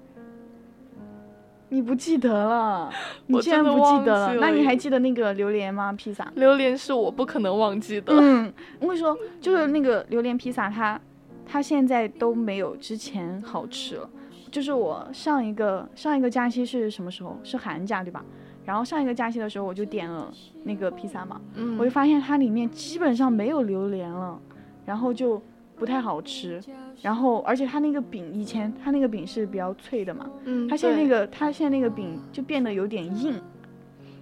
[1.70, 2.90] 你不记得了，
[3.28, 4.34] 你我竟然不记得了？
[4.34, 5.94] 了那你还记得那个榴莲吗？
[5.94, 6.32] 披萨？
[6.36, 8.13] 榴莲是我不可能忘记的。
[8.18, 11.00] 嗯，我跟你说，就是那个榴莲披萨，它
[11.48, 14.10] 它现在都没有之前好吃了。
[14.52, 17.38] 就是我上一个上一个假期是什么时候？
[17.44, 18.24] 是寒假对吧？
[18.66, 20.32] 然后上一个假期的时候，我就点了
[20.64, 24.40] 那个披萨嘛，嗯我就发现它里面基本上没有榴莲了，
[24.86, 25.42] 然后就
[25.76, 26.62] 不太好吃。
[27.02, 33.36] 然后而且它那个饼，以前它那个饼是比较脆的嘛，嗯，它现在那个它现在那个饼就变得有点硬，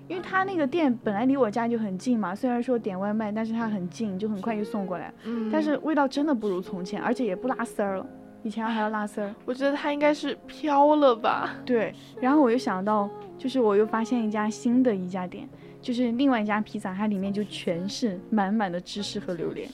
[0.08, 8.06] 因为他那个店本来离我家就很近嘛，虽然说点外卖，但是他很近，就很快就送过来，嗯，但是味道真的不如从前，而且也不拉丝儿了，
[8.44, 9.34] 以前还要拉丝儿。
[9.46, 11.56] 我觉得他应该是飘了吧。
[11.66, 15.50] 对，然后我又想到，就是我又发现一家新的一家店，
[15.82, 19.68] 就是另外一家披萨，它里面就全是满满的芝士和榴莲。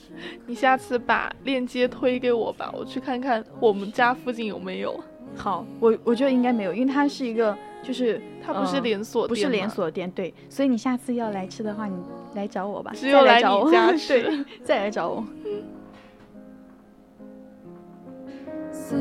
[0.46, 4.98] 你下次把链接推给我吧，我去看看我们家附近有没有。
[5.36, 11.94] 好，我我觉得应该没有，因为它是一个就是它不是呃连锁不是连锁店，对，所以你下次要来吃的话，你
[12.34, 15.24] 来找我吧，只有来再来找我，你 家吃对，再来找我。
[18.70, 18.96] 死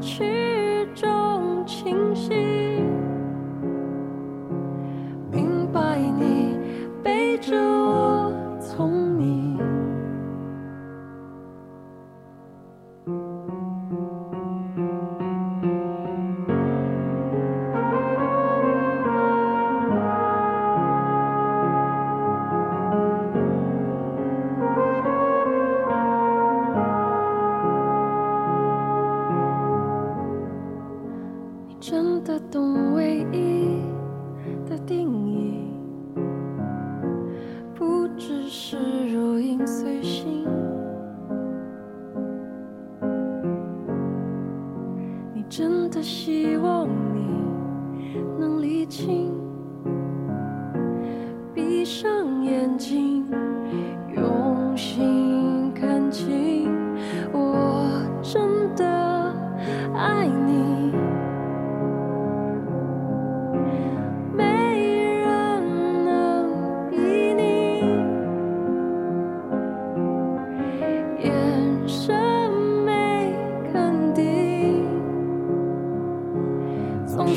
[0.00, 2.32] 去中清晰，
[5.30, 6.58] 明白你
[7.02, 9.36] 背着我聪明。
[9.36, 9.45] 你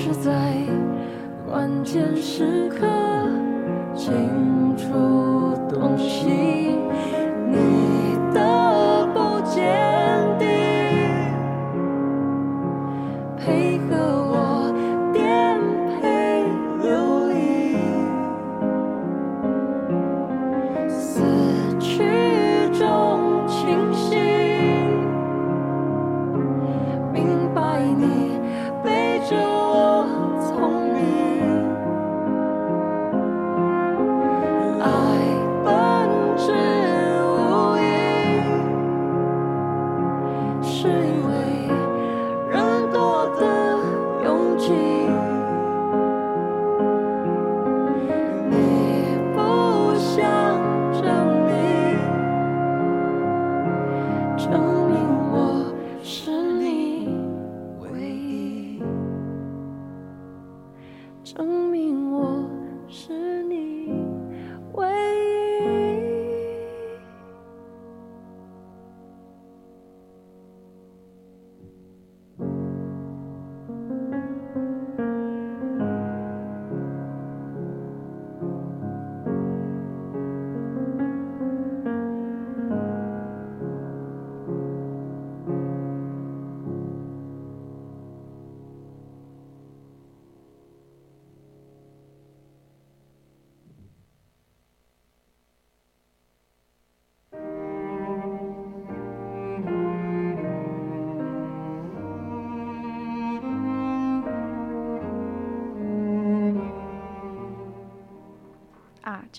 [0.09, 0.55] 是在
[1.47, 2.87] 关键时刻
[3.95, 4.89] 清楚
[5.69, 6.75] 洞悉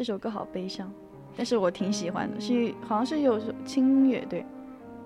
[0.01, 0.91] 这首歌好悲伤，
[1.37, 4.47] 但是我挺喜欢的，是好像是有轻音乐，对，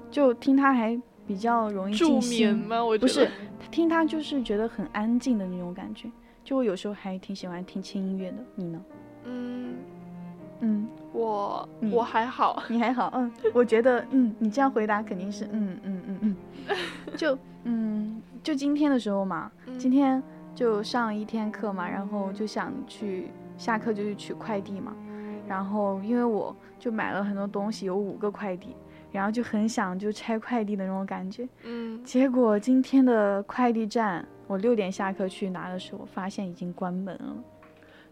[0.09, 2.21] 就听它还比较容易助。
[2.21, 2.85] 眠吗？
[2.85, 3.29] 我觉不是，
[3.73, 6.09] 听它就是觉得很安静的那种感觉，
[6.45, 8.37] 就我有时候还挺喜欢听轻音乐的。
[8.55, 8.81] 你呢？
[9.25, 9.75] 嗯，
[10.61, 16.37] 嗯，我你我还好，你还好，嗯，我觉得，嗯，你这样回答肯定是，嗯嗯嗯嗯，
[17.17, 20.23] 就嗯，就今天的时候嘛，嗯今天
[20.55, 24.95] 就上一天课嘛，然后就想去下课就去取快递嘛，
[25.47, 28.77] 然后因为我就买了很多东西，有五个快递，
[29.13, 31.49] 然后就很想就拆快递的那种感觉。
[31.63, 37.37] 嗯，结果今天的快递站，我六点下课去拿的时候，发现已经关门了。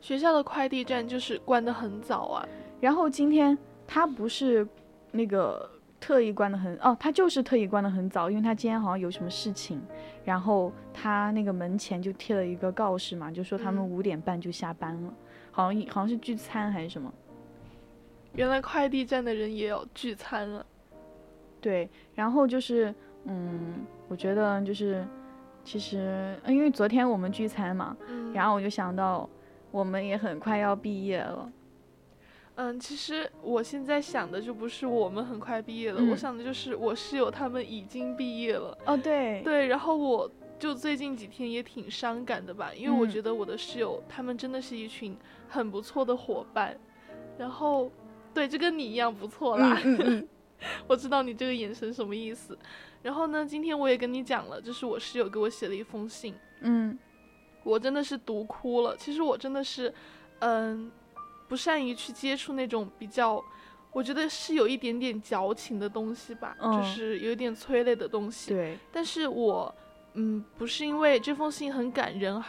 [0.00, 2.48] 学校的快递站就是关得很早啊。
[2.80, 4.66] 然后今天他不是
[5.12, 5.70] 那个
[6.00, 9.80] 特意关得很哦，他就是特意关得很早，因为他今天好像有什么事情，
[10.24, 15.14] 然后他那个门前就贴了一个告示嘛，就说他们嗯五点半就下班了，
[15.52, 17.12] 好像好像是聚餐还是什么。
[18.34, 20.66] 原来快递站的人也要聚餐了。
[21.60, 22.92] 对，然后就是
[23.24, 25.06] 嗯，我觉得就是
[25.62, 29.28] 其实呃因为昨天我们聚餐嘛，嗯，然后我就想到
[29.70, 31.52] 我们也很快要毕业了。
[32.54, 38.76] 嗯，其实我现在想的就不是我们很快毕业了，嗯我想的就是我室友他们已经毕业了。
[38.84, 45.16] 哦，对，对，然后我就最近几天也挺伤感的吧，因为我嗯觉得我的室友他们真的是一群
[45.52, 46.74] 很不错的伙伴，
[47.38, 47.90] 然后
[48.32, 49.78] 对，就跟你一样不错啦。
[49.84, 50.28] 嗯嗯嗯，
[50.88, 52.58] 我知道你这个眼神什么意思。
[53.02, 56.98] 然后呢，今天我也跟你讲了，就是我室友给我写了一封信，嗯
[57.64, 58.96] 我真的是读哭了。
[58.96, 59.92] 其实我真的是，
[60.40, 60.90] 嗯，
[61.48, 63.44] 不善于去接触那种比较，
[63.92, 68.50] 我觉得是有一点点矫情的东西吧，就嗯是有一点催泪的东西。
[68.50, 69.72] 对，但是我，
[70.14, 72.40] 嗯，不是因为这封信很感人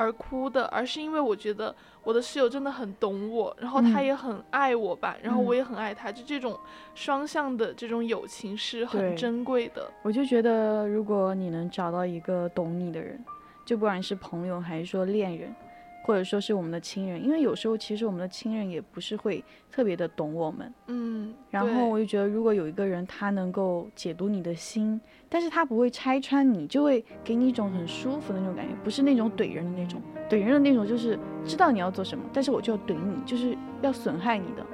[0.00, 6.58] 而哭的，而是因为我觉得我的室友真的很懂我，然后他嗯也很爱我吧，然后我嗯也很爱他，就这种
[6.94, 9.92] 双向的这种友情是很珍贵的。
[10.02, 13.22] 我就觉得，如果你能找到一个懂你的人，
[13.66, 15.54] 就不管是朋友还是说恋人，
[16.02, 20.72] 或者说是我们的亲人，因为有时候其实我们的亲人也不是会特别的懂我们。
[20.86, 30.00] 嗯，然后我就觉得，如果有一个人他能够解读你的心，但是他不会拆穿你，就会给你一种很舒服的那种感觉，不是那种怼人的那种。
[30.28, 34.64] 怼人的那种就是知道你要做什么，但是我就要怼你，就是要损害你的。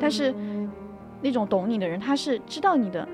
[0.00, 0.34] 但是
[1.22, 3.08] 那种懂你的人，他是知道你的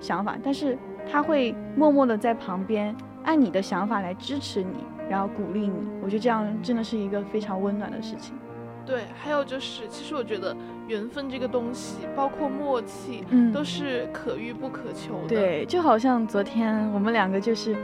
[0.00, 0.76] 想法，但是
[1.10, 4.78] 他会默默的在旁边按你的想法来支持你，
[5.08, 5.72] 然后鼓励你。
[6.02, 8.34] 我觉得这样真的是一个非常温暖的事情。
[8.86, 10.54] 对，还有就是，其实我觉得
[10.88, 15.28] 缘分这个东西，包括默契，嗯都是可遇不可求的。
[15.28, 17.74] 对，就好像昨天我们两个就是，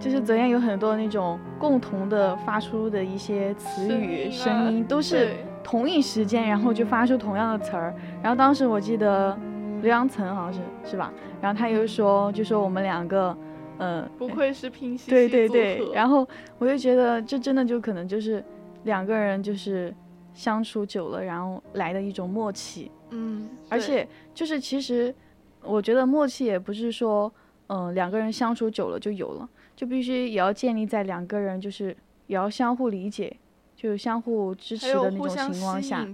[0.00, 7.94] 就是昨天有很多那种共同的发出的一些词语、声音，都是同一时间，然后就发出同样的词儿。
[8.20, 9.38] 然后当时我记得
[9.80, 10.60] 刘洋岑好像是
[10.90, 11.12] 是吧？
[11.40, 13.36] 然后他又说，就说我们两个，
[13.78, 16.26] 呃，不愧是拼夕夕对对对，然后
[16.58, 18.44] 我就觉得这真的就可能就是
[18.84, 19.92] 两个人就是
[20.34, 22.90] 相处久了，然后来的一种默契。
[23.10, 25.14] 嗯，而且就是其实
[25.62, 27.32] 我觉得默契也不是说，
[27.66, 31.96] 嗯、两个人相处久了就有了，就必须也要建立在两个人就是
[32.26, 33.36] 也要相互理解，
[33.76, 36.06] 就是相互支持的那种情况下，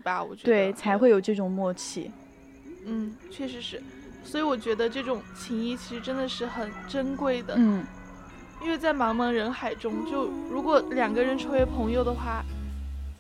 [0.43, 2.11] 对，才会有这种默契。
[2.87, 3.83] 嗯，确实是，
[4.23, 7.85] 所以我觉得这种情谊其实真的是很珍贵的，嗯，
[8.63, 12.45] 因为在茫茫人海中，就如果两个人成为朋友的话，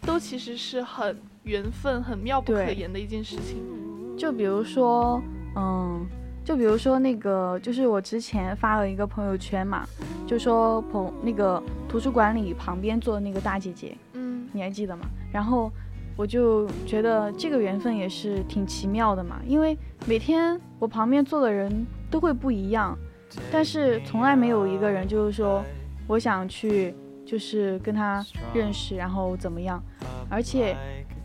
[0.02, 3.56] 都其实是很缘分、很妙不可言的一件事情。
[4.16, 5.22] 就比如说，
[5.56, 6.06] 嗯，
[6.44, 9.86] 就比如说那个，就是我之前发了一个朋友圈嘛，
[10.26, 15.06] 就说朋那个图书馆里旁边坐的那个大姐姐，嗯你还记得吗？
[15.32, 15.70] 然后
[16.18, 22.98] 我就觉得这个缘分也是挺奇妙的嘛，因为每天我旁边坐的人都会不一样，
[23.52, 25.62] 但是从来没有一个人就是说
[26.08, 26.92] 我想去
[27.24, 28.20] 就是跟他
[28.52, 29.80] 认识，然后怎么样，
[30.28, 30.76] 而且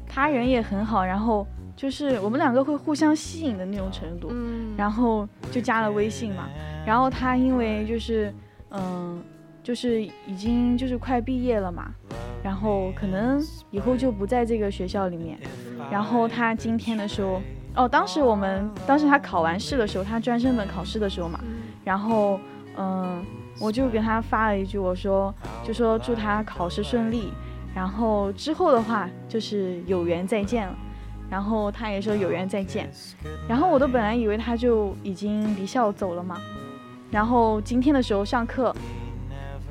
[0.07, 6.47] 他人也很好，然后就是我们两个会互相吸引的那种程度，嗯，然后就加了微信嘛。
[6.85, 8.31] 然后他因为就是
[8.69, 9.19] 嗯，
[9.63, 11.91] 就是已经就是快毕业了嘛，
[12.43, 13.41] 然后可能
[13.71, 15.39] 以后就不在这个学校里面。
[15.89, 17.41] 然后他今天的时候，
[17.75, 21.49] 哦，当时我们当时他考完试的时候，他专升本考试的时候嘛，嗯
[21.83, 22.39] 然后
[22.77, 23.23] 嗯，
[23.59, 25.33] 我就给他发了一句，我说
[25.63, 27.31] 就说祝他考试顺利，
[27.73, 30.75] 然后之后的话就是有缘再见了。
[31.29, 32.87] 然后他也说有缘再见，
[33.47, 36.37] 然后我都本来以为他就已经离校走了嘛，
[37.09, 38.75] 然后今天的时候上课，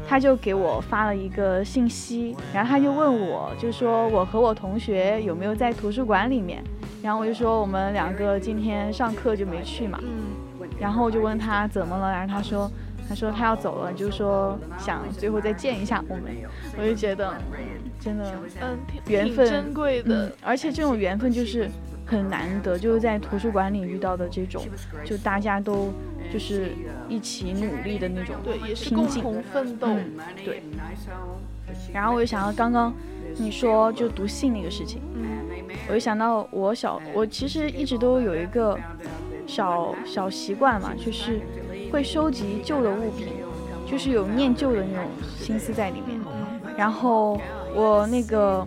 [0.08, 6.62] 他就给我发了一个信息，然后他就问我，就说我和我同学有没有在图书馆里面，
[7.02, 12.70] 然后我就说我们两个今天上课就没去嘛，嗯，然后我就问他怎么了，然后他说
[13.08, 16.24] 他说他要走了，就说想最后再见一下我们，
[16.78, 20.26] 我就觉得嗯真的嗯，缘分珍贵的。
[20.26, 21.70] 嗯，而且这种缘分就是
[22.12, 24.62] 很难得，就是在图书馆里遇到的这种，
[25.04, 25.90] 就大家都
[26.30, 26.72] 就是
[27.08, 28.94] 一起努力的那种对，也是。
[28.94, 29.88] 共同奋斗。
[29.88, 30.12] 嗯，
[30.44, 30.62] 对。
[31.92, 32.92] 然后我就想到刚刚
[33.38, 35.22] 你说就读信那个事情，嗯
[35.88, 38.78] 我就想到我小，我其实一直都有一个
[39.46, 41.40] 小小习惯嘛，就是
[41.90, 43.28] 会收集旧的物品，
[43.86, 46.20] 就是有念旧的那种心思在里面。
[46.76, 47.40] 然后
[47.74, 48.66] 我那个，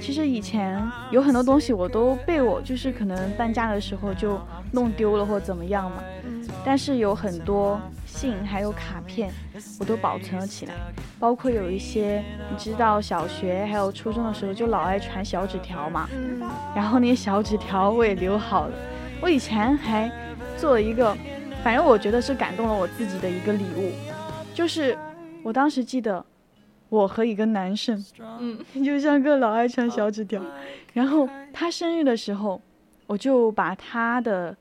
[0.00, 0.80] 其实以前
[1.10, 4.38] 有很多东西我都被我就是可能搬家的时候就
[4.72, 6.46] 弄丢了或怎么样嘛，嗯。
[6.64, 9.32] 但是有很多信还有卡片，
[9.80, 10.74] 我都保存了起来，
[11.18, 16.40] 包括有一些你知道小学还有初中的时候就老爱传小纸条嘛，嗯。
[16.74, 18.72] 然后那些小纸条我也留好了。
[19.20, 20.10] 我以前还
[20.56, 21.16] 做了一个，
[21.64, 23.90] 反正我觉得是感动了我自己的一个礼物，
[24.54, 24.96] 就是
[25.42, 26.24] 我当时记得
[26.92, 28.04] 我和一个男生，
[28.38, 28.58] 嗯。
[28.84, 30.42] 就像个老爱传小纸条，
[30.92, 32.60] 然后他生日的时候，
[33.06, 34.54] 我就把他的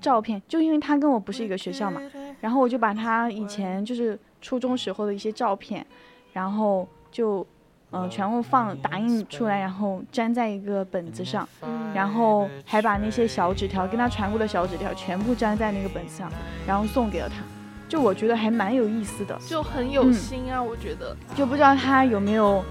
[0.00, 2.02] 照片，就因为他跟我不是一个学校嘛，
[2.40, 5.86] 然后我就把他以前就是初中时候的一些照片，
[6.32, 7.46] 然后就
[7.92, 16.32] 嗯、呃全部放打印出来，然后粘在一个本子上，嗯，然后还把那些小纸条跟他传过的小纸条全部粘在那个本子上，
[16.66, 17.36] 然后送给了他。
[17.90, 21.16] 就我觉得还蛮有意思的，就很有嗯心啊，我觉得。
[21.34, 22.64] 就不知道他有没有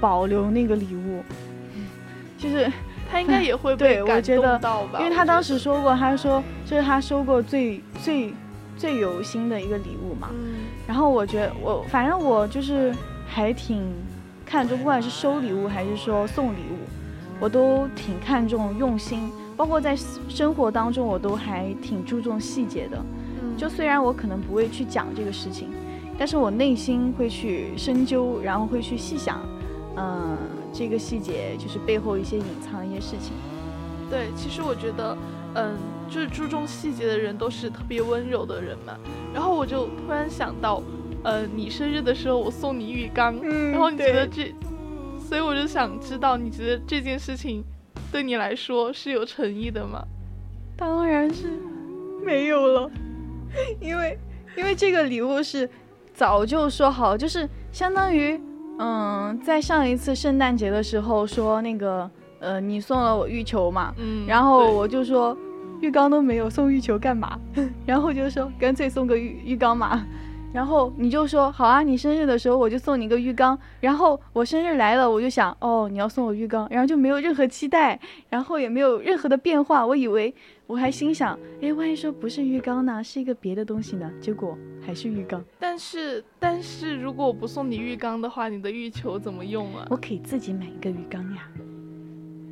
[0.00, 1.22] 保留那个礼物，
[2.38, 2.72] 就是
[3.10, 4.98] 他应该也会对被感我觉得动到吧？
[4.98, 8.32] 因为他当时说过，他说这是他收过最最
[8.78, 10.30] 最有心的一个礼物嘛。
[10.32, 10.54] 嗯
[10.86, 12.94] 然后我觉得我反正我就是
[13.28, 13.92] 还挺
[14.46, 16.78] 看重，不管是收礼物还是说送礼物，
[17.40, 19.94] 我都挺看重用心，包括在
[20.30, 23.04] 生活当中我都还挺注重细节的。
[23.56, 25.70] 嗯就虽然我可能不会去讲这个事情，
[26.18, 29.40] 但是我内心会去深究，然后会去细想，
[29.96, 30.36] 嗯、
[30.72, 33.32] 这个细节就是背后一些隐藏的一些事情。
[34.10, 35.16] 对，其实我觉得，
[35.54, 35.74] 嗯，
[36.08, 38.96] 就是注重细节的人都是特别温柔的人嘛。
[39.34, 40.82] 然后我就突然想到，
[41.24, 44.54] 呃，你生日的时候我送你浴缸，嗯然后你觉得这，
[45.18, 47.64] 所以我就想知道，你觉得这件事情
[48.12, 50.04] 对你来说是有诚意的吗？
[50.76, 51.50] 当然是
[52.24, 52.90] 没有了，
[53.80, 54.18] 因为
[54.56, 55.68] 因为这个礼物是
[56.14, 58.40] 早就说好，就是相当于
[58.78, 65.36] 嗯，在上一次圣诞节的时候说那个呃，你送了我浴球嘛，嗯，然后我就说
[65.80, 67.38] 浴缸都没有，送浴球干嘛？
[67.86, 70.06] 然后就说干脆送个浴浴缸嘛。
[70.52, 73.58] 然后你就说好啊，你生日的时候我就送你个浴缸。
[73.80, 77.98] 然后我生日来了，我就想哦，你要送我浴缸，然后就没有任何期待，
[78.30, 79.86] 然后也没有任何的变化。
[79.86, 80.34] 我以为
[80.66, 84.10] 我还心想，哎，万一说不是浴缸呢，是一个别的东西呢？
[84.20, 85.44] 结果还是浴缸。
[85.60, 89.86] 但是但是如果我不送你浴缸的话，你的浴球怎么用啊？
[89.90, 91.48] 我可以自己买一个浴缸呀。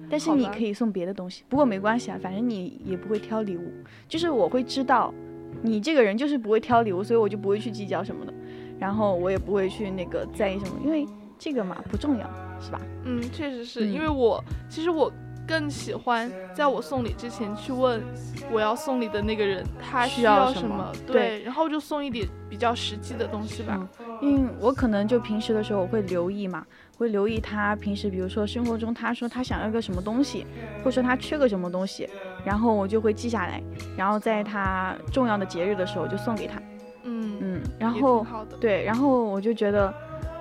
[0.09, 3.73] 但是你可以送别的东西，不过没关系啊，反正你也不会挑礼物，
[4.07, 5.13] 就是我会知道
[5.61, 8.33] 你这个人就是不会挑礼物，所以我就不会去计较什么的，
[8.79, 11.05] 然后我也不会去那个在意什么，因为
[11.37, 12.81] 这个嘛不重要，是吧？
[13.05, 15.13] 嗯，确实是、嗯因为我其实我
[15.47, 18.03] 更喜欢在我送礼之前去问
[18.51, 23.79] 我要送礼的那个人他需需要什么什么，对然后就送一点比较实际的东西吧。
[24.21, 26.65] 因为我可能就平时的时候我会留意嘛，
[26.97, 30.47] 会留意他平时比如说生活中他说他想要个什么东西，
[30.79, 32.09] 或者说他缺个什么东西，
[32.45, 33.63] 然后我就会记下来，
[33.97, 36.63] 然后在他重要的节日的时候就送给他，
[37.03, 38.25] 嗯，嗯，然后。
[38.61, 39.93] 对，然后我就觉得，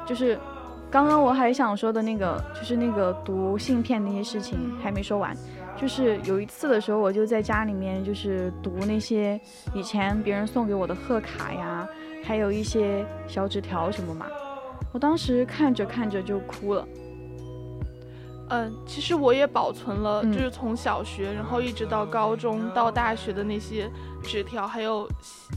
[0.05, 0.39] 就是
[0.93, 5.35] 刚刚我还想说的那个，就是那个读信片那些事情还没说完。
[5.75, 9.41] 就是有一次的时候，我就在家里面就是读那些
[9.73, 11.89] 以前别人送给我的贺卡呀，
[12.23, 14.27] 还有一些小纸条什么嘛。
[14.91, 16.87] 我当时看着看着就哭了。
[18.49, 23.89] 嗯，其实我也保存了，嗯就是从小学，然后一直到高中到大学的那些
[24.21, 25.09] 纸条，还有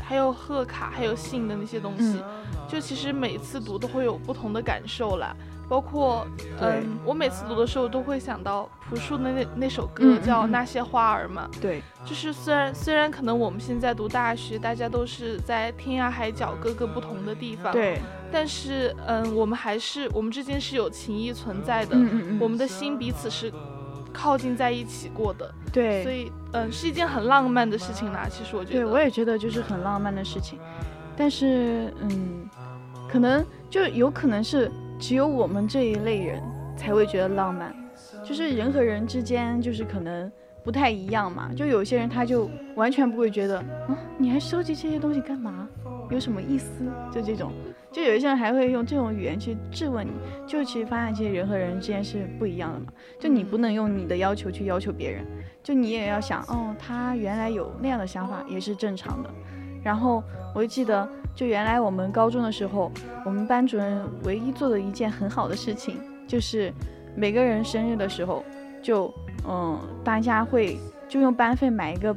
[0.03, 2.22] 还有贺卡，还有信的那些东西。
[2.68, 5.37] 就其实每次读都会有不同的感受啦，
[5.68, 6.26] 包括
[6.61, 11.49] 嗯，我每次读的时候都会想到朴树的那那首歌叫《嗯那些花儿》嘛。
[11.61, 18.01] 对，就是虽然虽然可能我们现在读大学，大家都是在天涯海角各个不同的地方，，对，
[18.39, 23.51] 但是嗯，我们还是我们之间是有情谊存在的，嗯嗯嗯，我们的心彼此是
[24.12, 28.28] 靠近在一起过的，对所，以嗯，是一件很浪漫的事情啦。
[28.30, 30.59] 其实我觉得，对我也觉得就是很浪漫的事情，
[31.16, 32.47] 但是嗯，
[33.09, 34.70] 可能就有可能是
[35.01, 36.43] 只有我们这一类人
[36.76, 37.74] 才会觉得浪漫，
[38.22, 40.30] 就是人和人之间就是可能
[40.62, 41.51] 不太一样嘛。
[41.57, 43.59] 就有些人他就完全不会觉得，
[43.89, 45.66] 啊，你还收集这些东西干嘛？
[46.11, 46.68] 有什么意思？
[47.11, 47.51] 就这种，
[47.97, 50.11] 就有一些人还会用这种语言去质问你，
[50.47, 52.92] 就其实发现这些人和人之间是不一样的嘛。
[53.18, 55.24] 就你不能用你的要求去要求别人，
[55.62, 59.30] 就你也要想，哦，他原来有那样的想法也是正常的。
[59.82, 60.22] 然后
[60.55, 62.92] 我就记得，就原来我们高中的时候，
[63.24, 65.97] 我们班主任唯一做的一件很好的事情，
[66.28, 66.70] 就是
[67.16, 68.44] 每个人生日的时候，
[68.82, 69.11] 就
[69.49, 70.76] 嗯，大家会
[71.09, 72.14] 就用班费买一个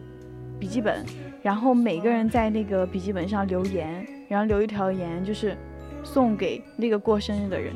[0.60, 1.06] 笔记本，
[1.42, 5.56] 然后每个人在那个笔记本上留言，然后留一条言，就是
[6.12, 7.74] 送给那个过生日的人，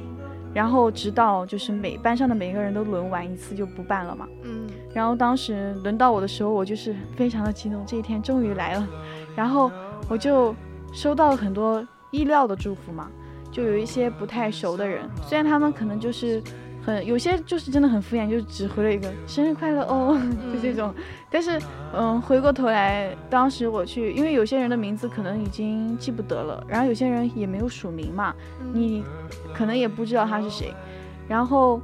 [0.54, 4.28] 然后直到就是每班上的每个人都轮完一次就不办了嘛。
[4.44, 8.88] 嗯然后当时轮到我的时候，我就是非常的激动，这一天终于来了。
[9.36, 9.72] 然后
[10.10, 10.56] 我就
[10.92, 13.10] 收到了很多意料的祝福嘛，
[13.52, 16.42] 就有一些不太熟的人，虽然他们可能就是
[16.86, 20.20] 很有些就是真的很敷衍，就只回了一个生日快乐哦，
[20.54, 20.94] 就这种。
[21.32, 21.60] 但是
[21.94, 29.04] 嗯，回过头来，当时我去，因为有些人的名字可能已经记不得了，然后有些人也没有署名嘛，嗯你
[29.54, 30.74] 可能也不知道他是谁。
[31.28, 31.80] 然后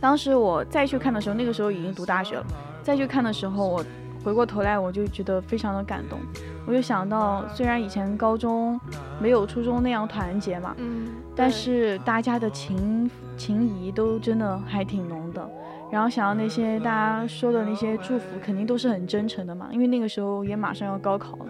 [0.00, 2.46] 当时我再去看的时候，那个时候已经读大学了，
[2.82, 3.84] 再去看的时候，我
[4.22, 6.20] 回过头来我就觉得非常的感动。
[6.64, 8.78] 我就想到，虽然以前高中
[9.20, 15.50] 没有初中那样团结嘛，嗯，但是大家的情情谊都真的还挺浓的。
[15.90, 21.46] 然后想到那些大家说的那些祝福，肯定都是很真诚的嘛，因为那个时候也马上要高考了。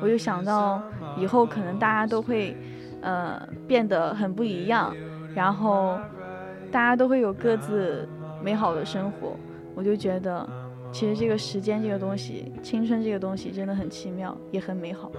[0.00, 0.80] 我就想到
[1.16, 2.56] 以后可能大家都会，
[3.00, 4.94] 呃，变得很不一样，
[5.34, 5.98] 然后
[6.70, 8.08] 大家都会有各自
[8.42, 9.36] 美好的生活。
[9.74, 10.48] 我就觉得，
[10.92, 15.10] 其实这个时间这个东西，青春这个东西真的很奇妙，也很美好。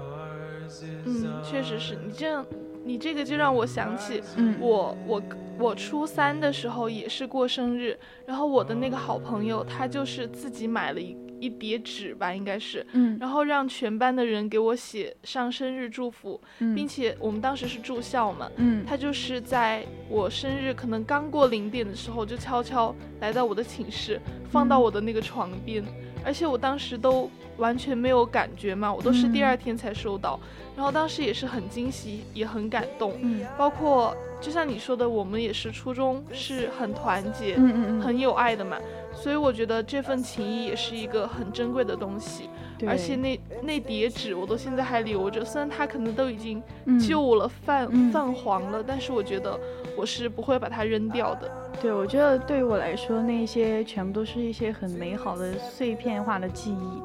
[1.06, 2.46] 嗯，确实是你这样，
[2.84, 5.24] 你这个就让我想起嗯，我我
[5.58, 13.18] 我初三的时候也是过生日，然后我的那个好朋友他就是自己买了一一叠纸吧，应该是，嗯。
[13.20, 18.86] 然后让全班的人给我写上生日祝福，嗯，并且我们当时是住校嘛，嗯。
[18.86, 24.20] 他就是在我生日可能刚过零点的时候，就悄悄来到我的寝室，
[24.50, 24.84] 放到嗯。
[24.84, 25.84] 我的那个床边，
[26.26, 29.48] 而且我当时都完全没有感觉嘛，我都是第嗯。
[29.48, 30.40] 二天才收到，
[30.78, 33.46] 然后当时也是很惊喜，也很感动，嗯。
[33.58, 38.78] 包括就像你说的，我们也是初中是很团结、嗯嗯嗯，很有爱的嘛，
[39.14, 42.50] 所以我觉得这份情谊也是一个很珍贵的东西，
[42.88, 49.58] 而且那那叠纸我都现在还留着，虽然它可能都已经嗯旧了、泛嗯泛黄了，但是我觉得
[49.96, 51.50] 我是不会把它扔掉的。
[51.82, 57.02] 对，我觉得对于我来说，那些全部都是一些很美好的碎片化的记忆。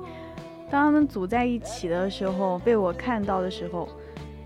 [0.71, 3.89] 当他们组在一起的时候，被我看到的时候，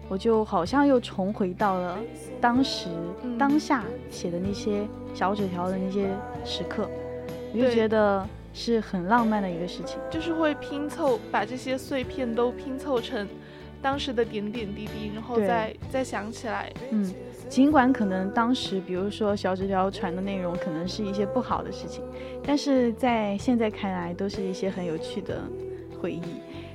[0.09, 1.99] 我就好像又重回到了
[2.41, 2.89] 当时、
[3.23, 6.09] 嗯当下写的那些小纸条的那些
[6.45, 6.89] 时刻，
[7.53, 9.99] 我就觉得是很浪漫的一个事情。
[10.11, 13.27] 就是会拼凑，把这些碎片都拼凑成
[13.81, 16.73] 当时的点点滴滴，然后再再想起来。
[16.91, 17.13] 嗯，
[17.49, 22.05] 尽管可能当时，比如说小纸条传的内容可能是一些不好的事情，
[22.45, 25.43] 但是在现在看来都是一些很有趣的
[26.01, 26.23] 回忆。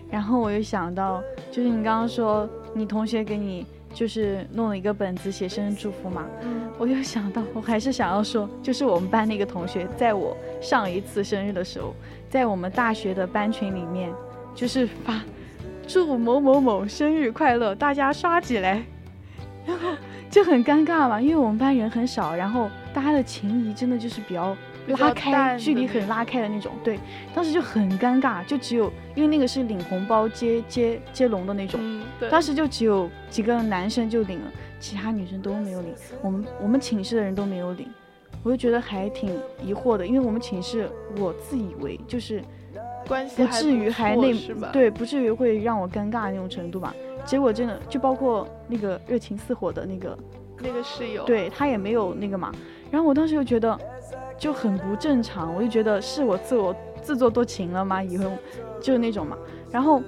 [0.09, 1.21] 然后我又想到，
[1.51, 3.65] 就是你刚刚说你同学给你
[3.97, 6.69] 就是弄了一个本子写生日祝福嘛，嗯。
[6.77, 11.95] 我又想到，我还是想要说，就是我们班那个同学，在我上一次生日的时候，
[12.29, 14.13] 在我们大学的班群里面，
[14.53, 15.19] 就是发
[15.87, 18.83] 祝某某某生日快乐，大家刷起来，
[19.65, 19.95] 然后
[20.29, 24.55] 就很尴尬嘛，因为我们班人很少，然后大家的情谊真的就是比较
[24.95, 26.99] 拉开，距离很拉开的那种，对，
[27.33, 37.87] 当时就很尴尬，就只有因为那个是领红包接接接龙的那种，嗯，当时就只有几个男生就领了，其他女生都没有领，我们我们寝室的人都没有领，
[38.43, 42.41] 我就觉得还挺疑惑的，因为我们寝室我自以为就是
[43.07, 44.33] 关系不至于还那
[44.71, 46.93] 对，不至于会让我尴尬那种程度吧。
[47.25, 50.17] 结果真的就包括那个热情似火的那个，
[50.61, 52.53] 那个室友，对他也没有那个嘛。
[52.89, 53.77] 然后我当时就觉得
[54.37, 58.01] 就很不正常，我就觉得是我自我自作多情了吗？
[58.03, 58.31] 以后
[58.81, 59.37] 就是那种嘛。
[59.71, 60.01] 然后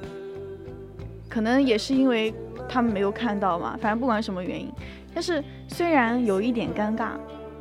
[1.27, 2.33] 可能也是因为
[2.67, 4.71] 他们没有看到嘛，反正不管什么原因，
[5.13, 7.09] 但是虽然有一点尴尬，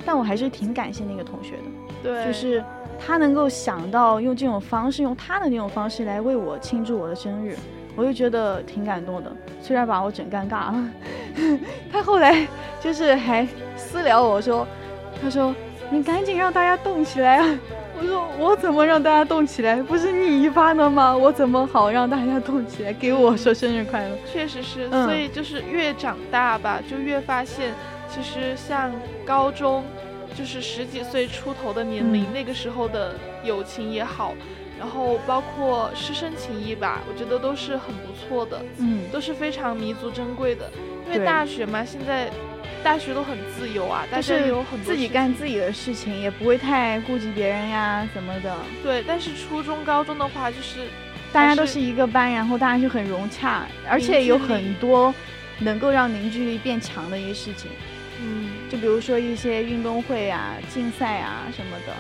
[0.05, 1.63] 但我还是挺感谢那个同学的。
[2.03, 2.63] 对，就是
[2.99, 7.57] 他能够想到用这种方式，用他的那种方式来为我庆祝我的生日，
[7.97, 9.37] 我就觉得挺感动的。
[9.61, 10.91] 虽然把我整尴尬了，
[11.91, 12.47] 他后来
[12.81, 14.67] 就是还私聊我说，
[15.21, 15.53] 他说
[15.91, 17.59] 你赶紧让大家动起来啊！
[17.99, 19.83] 我说我怎么让大家动起来？
[19.83, 21.17] 不是你发的吗？
[21.17, 22.93] 我怎么好让大家动起来？
[22.93, 24.17] 给我说生日快乐。
[24.31, 27.73] 确实是，嗯所以就是越长大吧，就越发现，
[28.09, 28.93] 其实像
[29.25, 29.83] 高中，
[30.35, 34.35] 就是十几岁出头的年龄，嗯那个时候的友情也好，
[34.79, 40.71] 然后包括师生情谊吧，我觉得都是很不错的，嗯，都是非常弥足珍贵的。
[41.11, 42.29] 因为大学嘛，现在
[42.83, 48.57] 大学都很自由啊，但是有很多自己干自己的事情，也不会太顾及别人呀什么的。
[48.83, 50.89] 对，但是初中、高中的话，就是
[51.33, 55.15] 大家都是是一个班，然后大家就很融洽，而且有很多
[55.59, 57.71] 能够让凝聚力变强的一些事情，
[58.23, 61.93] 嗯，就比如说一些运动会啊、竞赛啊什么的，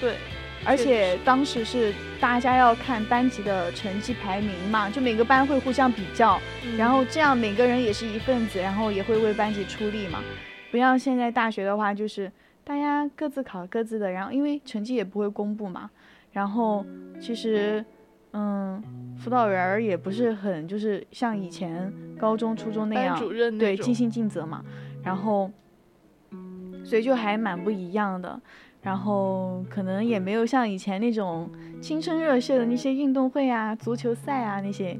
[0.00, 0.14] 对，
[0.64, 6.76] 而且当时是大家要看班级的成绩排名嘛，就每个班会互相比较，嗯。
[6.76, 10.20] 然后这样每个人也是一份子，然后也会为班级出力嘛。
[10.70, 12.30] 不像现在大学的话，就是
[12.64, 15.90] 大家各自考各自的，然后因为成绩也不会公布嘛，
[16.30, 16.86] 然后
[17.20, 17.84] 其实，
[18.32, 18.82] 嗯，
[19.18, 24.64] 辅导员儿也不是很就是像以前高中、初中那样，主任那对尽心尽责嘛，
[25.02, 25.50] 然后，
[26.84, 28.40] 所以就还蛮不一样的。
[28.82, 31.48] 然后可能也没有像以前那种
[31.80, 34.98] 青春热血的那些运动会啊、足球赛啊那些，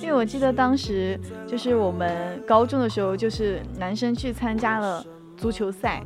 [0.00, 5.04] 因为我记得当时就是我们高中的时候，就是男生去参加了
[5.36, 6.00] 足球赛，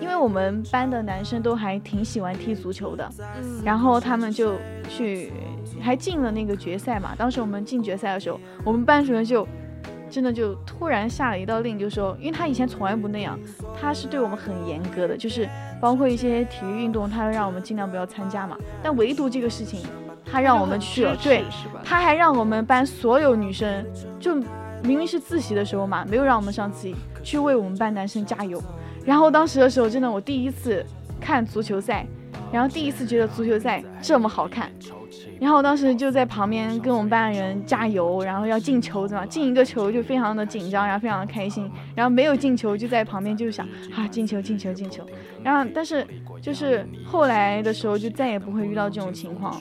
[0.00, 3.08] 因为我们班的男生都还挺喜欢踢足球的，
[3.40, 4.54] 嗯，然后他们就
[4.88, 5.32] 去
[5.80, 7.14] 还进了那个决赛嘛。
[7.16, 9.46] 当时我们进决赛的时候，我们班主任就
[10.10, 13.38] 真的就突然下了一道令，就说，因为他以前从来不那样，
[13.80, 15.48] 他是对我们很严格的，就是
[15.80, 18.58] 包括一些体育运动，他让我们尽量不要参加嘛。
[18.82, 19.80] 但唯独这个事情，
[20.26, 21.44] 他让我们去了，对，
[21.84, 23.86] 他还让我们班所有女生，
[24.18, 24.34] 就
[24.82, 28.62] 明明是自习的时候嘛，没有让我们上自习，去为我们班男生加油。
[29.04, 30.84] 然后当时的时候，真的我第一次
[31.20, 32.06] 看足球赛，
[32.52, 34.70] 然后第一次觉得足球赛这么好看。
[35.40, 45.02] 然后我当时就在旁边跟我们班的人加油，然后要进球，怎么进一个球就非常的紧张，然后非常的开心，然后没有进球就在旁边就想啊进球进球进球，
[45.42, 46.06] 然后但是
[46.42, 49.58] 就是后来的时候就再也不会遇到这种情况，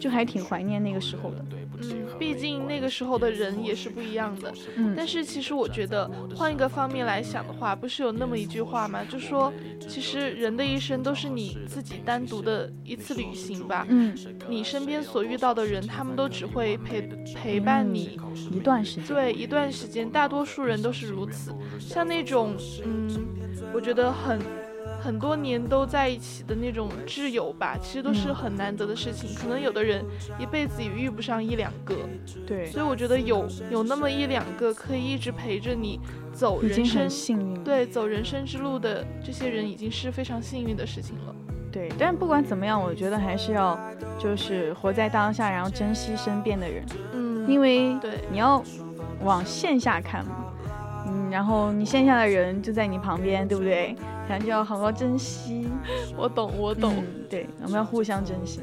[0.00, 1.44] 就还挺怀念那个时候的。
[1.82, 4.52] 嗯，毕竟那个时候的人也是不一样的。
[4.76, 9.02] 嗯，但是其实我觉得，换一个方面来想的话，不是有那么一句话吗？
[9.08, 9.52] 就说
[9.88, 13.86] 其实人的一生都是你自己单独的一次旅行吧。
[13.88, 14.16] 嗯，
[14.48, 17.02] 你身边所遇到的人，他们都只会陪
[17.34, 18.18] 陪伴你
[18.50, 19.06] 一段时间。
[19.06, 21.54] 对一段时间，大多数人都是如此。
[21.78, 22.54] 像那种，
[22.84, 23.08] 嗯，
[23.72, 24.40] 我觉得很
[25.06, 29.32] 很多年都在一起的那种挚友吧，其实都是嗯很难得的事情。
[29.36, 30.04] 可能有的人
[30.36, 31.94] 一辈子也遇不上一两个，
[32.44, 36.00] 对，所以我觉得有有那么一两个可以一直陪着你
[36.32, 37.62] 走人生幸运。
[37.62, 41.34] 对走人生之路的这些人，已经是非常幸运的事情了。
[41.70, 43.78] 对，但不管怎么样，我觉得还是要
[44.18, 48.60] 就是活在当下，然后珍惜身边的人，嗯，因为对你要
[49.22, 50.46] 往线下看嘛，
[51.06, 53.94] 嗯，然后你线下的人就在你旁边，对不对？
[54.28, 55.68] 然后就要好好珍惜。
[56.16, 56.94] 我懂，我懂。
[56.96, 58.60] 嗯，对，我们要互相珍惜。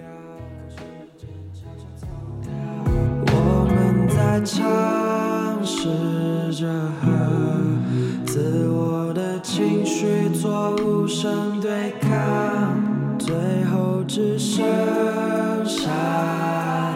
[3.25, 6.67] 我们在尝试着
[7.01, 7.07] 和
[8.25, 12.77] 自我的情绪做无声对抗，
[13.17, 13.33] 最
[13.65, 14.65] 后只剩
[15.65, 15.89] 下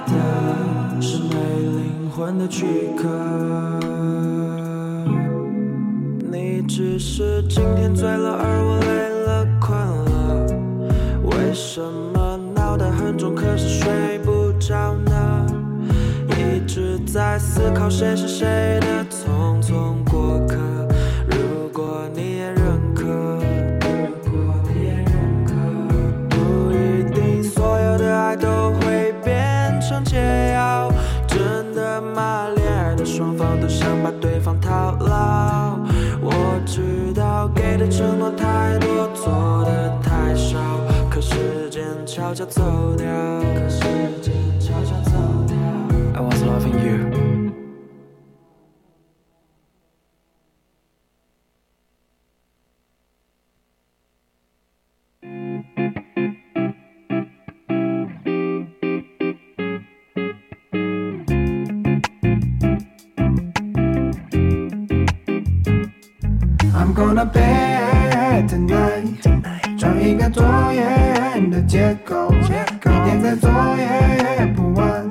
[0.07, 3.86] 的是没灵魂的躯壳。
[6.68, 10.45] 只是今天醉了，而我累了，困了。
[11.24, 15.45] 为什么脑袋很重，可是睡不着呢？
[16.30, 20.57] 一直在思考谁是谁的匆匆过客。
[21.32, 23.05] 如果你也认可，
[24.26, 25.53] 如果你也认可，
[26.30, 30.91] 不一定所有的爱都会变成解药。
[31.28, 32.49] 真的吗？
[32.55, 34.11] 恋爱的双方都想把
[37.89, 40.57] 承诺太多，做的太少，
[41.09, 42.61] 可时间悄悄走
[42.97, 43.07] 掉，
[43.41, 43.79] 可时
[44.21, 45.11] 间悄悄走
[45.47, 45.55] 掉。
[46.13, 46.97] I was loving you.
[66.73, 67.25] I'm gonna
[73.28, 75.03] 天再做也不晚。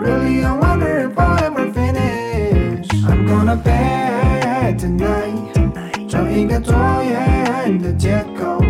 [0.00, 2.86] Really I wonder if I'll ever finish。
[3.04, 6.72] I'm gonna bed tonight，找一个多
[7.02, 8.61] 远的借口，明天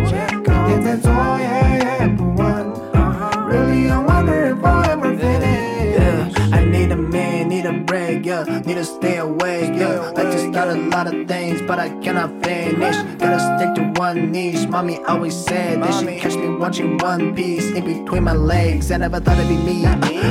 [8.12, 8.44] need a break, yeah.
[8.64, 10.12] Need to stay awake, yeah.
[10.16, 12.96] I just got a lot of things, but I cannot finish.
[13.18, 14.68] Gotta stick to one niche.
[14.68, 18.90] Mommy always said that she catch me watching One Piece in between my legs.
[18.90, 19.86] I never thought it'd be me.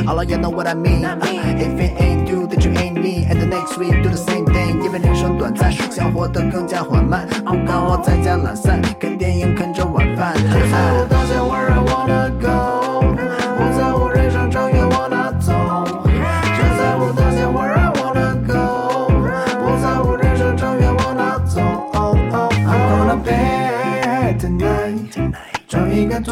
[0.08, 1.04] All of you know what I mean.
[1.06, 3.26] If it ain't you, then you ain't me.
[3.26, 4.82] And the next week do the same thing.
[4.84, 7.28] 因为人生短暂，想活得更加缓慢。
[7.46, 10.34] 不敢我在家懒散，看电影，看着晚饭。
[10.36, 12.61] 我当下 where I wanna go，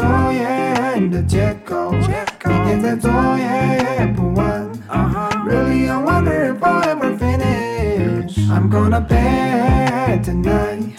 [0.00, 0.02] 走。
[0.06, 3.44] I'm gonna bed tonight，找一个多 的结构，一天在做也
[3.98, 4.68] 也不完。
[5.46, 8.38] Really, I wonder if I'll ever finish.
[8.50, 10.96] I'm gonna bed tonight，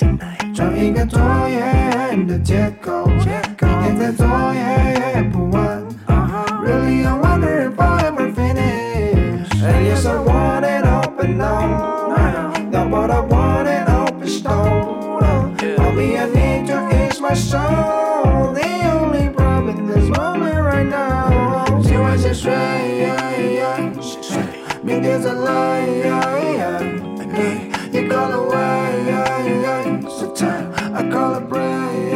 [0.54, 4.60] 装一个多元的结构，一天在做也
[5.16, 5.84] 也不完。
[6.64, 9.50] Really, I wonder if I'll ever finish.
[9.62, 12.54] And yes, I want it open now.
[12.72, 15.56] Now, but I want it open stone.
[15.58, 18.01] Tell me I need to ease my soul.
[22.13, 22.19] Now.
[22.19, 22.53] 今晚先睡，
[24.83, 25.81] 明天再来。
[27.93, 29.13] You call away,
[30.09, 32.15] so time I call a break.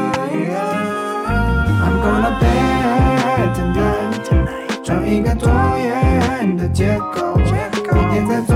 [1.82, 4.24] I'm gonna bed tonight，
[4.82, 8.55] 找一个拖延的借口，明天再做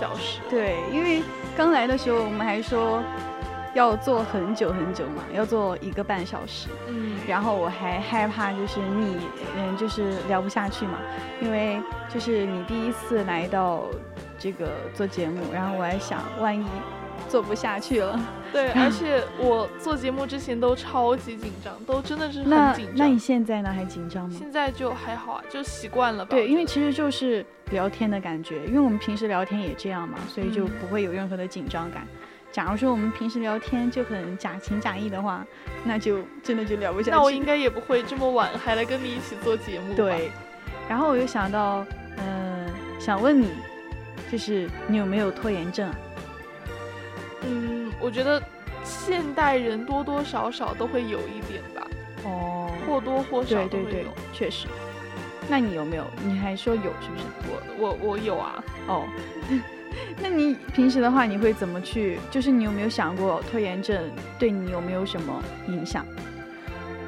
[0.00, 0.40] 小时。
[0.48, 1.22] 对，因为
[1.54, 3.02] 刚来的时候我们还说
[3.74, 6.68] 要做很久很久嘛，要做一个半小时。
[6.88, 9.18] 嗯，然后我还害怕就是你，
[9.56, 10.98] 嗯，就是聊不下去嘛，
[11.42, 11.78] 因为
[12.08, 13.84] 就是你第一次来到
[14.38, 16.64] 这个做节目，然后我还想万一
[17.28, 18.18] 做不下去了，
[18.52, 22.96] 对，而且 我做节目之前都超级紧张，都真的是很紧张。
[22.96, 24.36] 那你现在呢还紧张吗？
[24.38, 26.30] 现在就还好啊，就习惯了吧。
[26.30, 32.06] 对，因为其实就是聊天的感觉，因为我们平时聊天也这样嘛，所以就嗯不会有任何的紧张感。
[32.52, 35.46] 假如说我们平时聊天就很假情假意的话，
[35.84, 37.10] 那就真的就聊不下去。
[37.12, 39.94] 那我应该也不会这么晚还来跟你一起做节目吧。
[39.94, 40.32] 对，
[40.88, 41.86] 然后我又想到，
[42.18, 42.66] 嗯、
[42.98, 43.50] 想问你，
[44.32, 45.94] 就是你有没有拖延症啊？
[47.42, 48.42] 嗯，我觉得
[48.84, 51.86] 现代人多多少少都会有一点吧，
[52.24, 54.66] 哦，或多或少对对对都会有。，确实。
[55.48, 56.04] 那你有没有？
[56.24, 57.24] 你还说有是不是？
[57.48, 59.04] 我我我有啊，哦，
[60.22, 62.18] 那你平时的话，你会怎么去？
[62.30, 66.06] 就是你有没有想过拖延症对你有没有什么影响？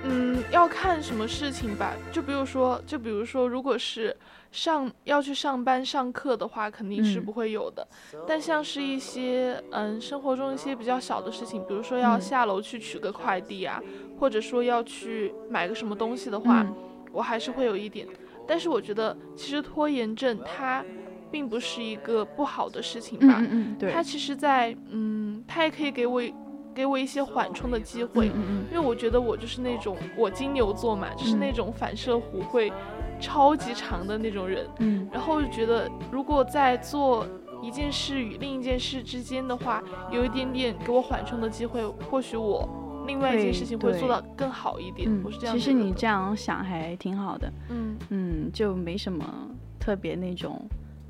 [0.04, 1.94] 嗯，要看什么事情吧。
[2.10, 4.16] 就比如说，就比如说，如果是
[4.50, 7.86] 上要去上班上课的话，肯定是嗯不会有的。
[8.26, 13.80] 但像是一些嗯生活中一些比较小的事情，比如说要嗯下楼去取个快递啊，
[14.18, 16.74] 或者说要去买个什么东西的话，嗯
[17.12, 18.06] 我还是会有一点。
[18.46, 20.84] 但是我觉得，其实拖延症它
[21.30, 23.36] 并不是一个不好的事情吧。
[23.38, 26.20] 嗯嗯嗯，对，它其实在，嗯，它也可以给我
[26.74, 32.72] 给我一些缓冲的机会，因为我觉得我就是那种我金牛座嘛，就是嗯那种反射弧会
[33.20, 35.08] 超级长的那种人，嗯。
[35.12, 37.26] 然后就觉得如果在做
[37.62, 42.68] 一件事与另一件事之间的话，有一点点给我缓冲的机会，或许我
[43.06, 45.08] 另外一件事情会做对到更好一点。
[45.08, 47.96] 嗯我是这样其实你这样想还挺好的，嗯。
[48.10, 49.24] 嗯，就没什么
[49.78, 50.60] 特别那种，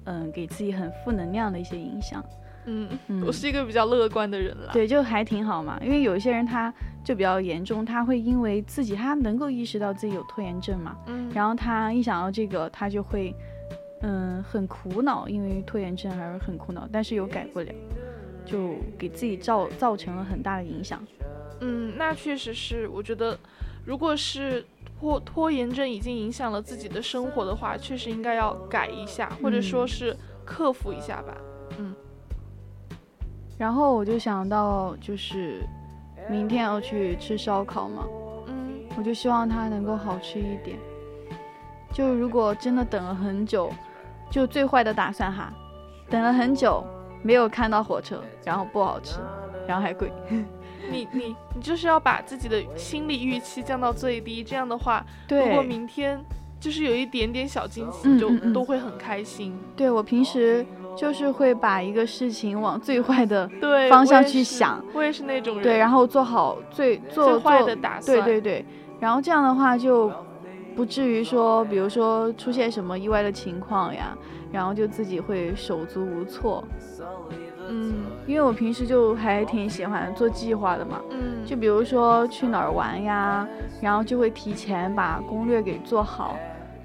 [0.04, 2.22] 嗯，给自己很负能量的一些影响。
[2.66, 4.70] 嗯，嗯我是一个比较乐观的人啦。
[4.72, 5.78] 对，就还挺好嘛。
[5.82, 6.72] 因为有一些人他
[7.04, 13.34] 就比较严重，他会因为自己他能够意识到自己有拖延症嘛，嗯，然后他一想到这个，他就会
[14.02, 17.72] 嗯很苦恼，因为拖延症还是很苦恼，但是又改不了，
[18.44, 21.04] 就给自己造造成了很大的影响。
[21.60, 23.38] 嗯，那确实是，我觉得，
[23.84, 24.64] 如果是
[25.00, 31.36] 拖拖延症已经影响了自己的生活的话，确实应该要改一下，或者说嗯是克服一下吧。
[33.62, 35.62] 然后我就想到，就是
[36.28, 38.04] 明天要去吃烧烤嘛，
[38.48, 40.76] 嗯我就希望它能够好吃一点。
[41.92, 43.70] 就如果真的等了很久，
[44.28, 45.52] 就最坏的打算哈，
[46.10, 46.84] 等了很久
[47.22, 49.20] 没有看到火车，然后不好吃，
[49.68, 50.12] 然后还贵。
[50.90, 56.20] 你你你就是要把自己的心理预期降到最低，这样的话，如果，明天
[56.62, 59.52] 就是有一点点小惊喜，就都会很开心。
[59.74, 60.64] 对我平时
[60.96, 65.62] 就是会把一个事情往最坏的 对，方向去想，我也是那种人。
[65.64, 68.16] 对，然后做好最做最坏的打算。
[68.16, 68.64] 对对对，
[69.00, 70.12] 然后这样的话就
[70.76, 74.16] 不至于说，比如说出现什么意外的情况呀，
[74.52, 76.62] 然后就自己会手足无措。
[77.68, 77.94] 嗯
[78.26, 83.48] 因为我平时就还挺喜欢做计划的嘛，嗯，就比如说去哪儿玩呀，
[83.80, 86.36] 然后就会提前把攻略给做好，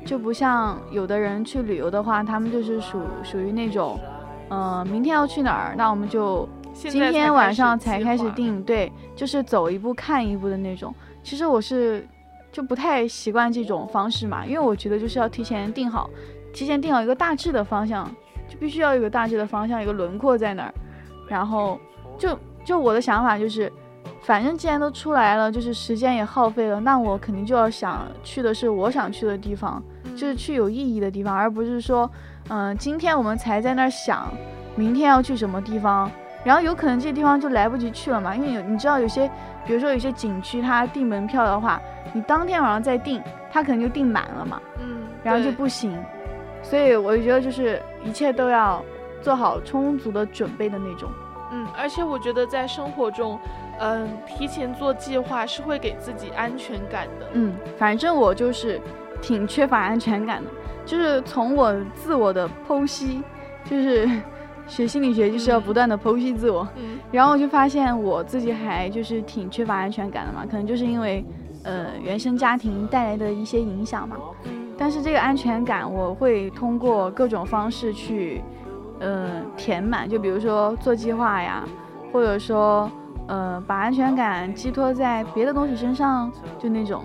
[0.08, 4.00] 就不像有的人去旅游的话，他们就是属属于那种，
[4.50, 8.02] 嗯、明天要去哪儿，那我们就今天晚上才。
[8.02, 10.96] 开始定，对，就是走一步看一步的那种。
[11.22, 12.08] 其实我是
[12.54, 16.10] 就不太习惯这种方式嘛，因为我觉得就是要提前定好，
[16.54, 18.10] 提前定好一个大致的方向，
[18.48, 20.74] 就必须要有一个大致的方向，一个轮廓在那儿。
[21.28, 21.78] 然后
[22.18, 23.70] 就就我的想法就是，
[24.22, 29.84] 反正既然都出来了，就是时间也耗费了，那我肯定就要想去的是我想去的地方，
[30.18, 32.10] 就是去有意义的地方，而不是说，
[32.50, 34.28] 嗯、今天我们才在那儿想，
[34.76, 36.10] 明天要去什么地方，
[36.44, 39.30] 然后有可能这地方就来不及去了嘛，因为有你知道有些，
[39.66, 41.80] 比如说有些景区它订门票的话，
[42.14, 45.96] 你当天晚上再订，它可能就订满了嘛，嗯，然后就不行，
[46.64, 48.84] 所以我就觉得就是一切都要
[49.22, 51.10] 做好充足的准备的那种。
[51.52, 53.40] 嗯，而且我觉得在生活中，
[53.80, 57.28] 嗯，提前做计划是会给自己安全感的。
[57.34, 58.82] 嗯，反正我就是
[59.22, 60.50] 挺缺乏安全感的，
[60.86, 63.22] 就是从我自我的剖析，
[63.66, 64.10] 就是
[64.68, 71.26] 学心理学就是要不断的剖析自我，嗯然后我就发现我自己还就是挺缺乏安全感的嘛，可能就是因为
[71.64, 74.18] 呃原生家庭带来的一些影响嘛。
[74.46, 78.44] 嗯但是这个安全感，我会通过各种方式去，
[79.00, 80.08] 呃，填满。
[80.08, 81.68] 就比如说做计划呀，
[82.14, 82.88] 或者说，
[83.28, 87.04] 呃，把安全感寄托在别的东西身上，就那种。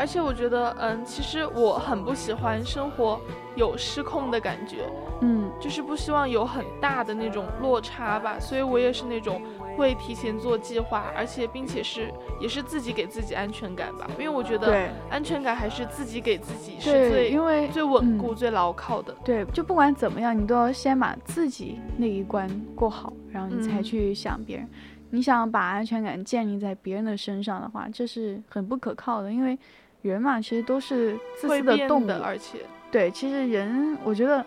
[0.00, 3.20] 嗯，而且我觉得，嗯，其实我很不喜欢生活
[3.54, 4.88] 有失控的感觉，
[5.20, 8.38] 嗯就是不希望有很大的那种落差吧。
[8.40, 9.42] 所以我也是那种
[9.76, 14.06] 会提前做计划，而且并且是也是自己给自己安全感吧。
[14.18, 19.14] 因为我觉得安全感还是自己给自己是，最因为最稳固、嗯最牢靠的。
[19.22, 24.66] 对，就不管怎么样，你都要先把自己那一关过好，然后你才嗯去想别人。
[25.12, 29.58] 你想把安全感建立在别人的身上的话，这是很不可靠的，因为
[30.02, 32.58] 人嘛，其实都是自会私的动物，而且，
[32.90, 34.44] 对，其实人，我觉得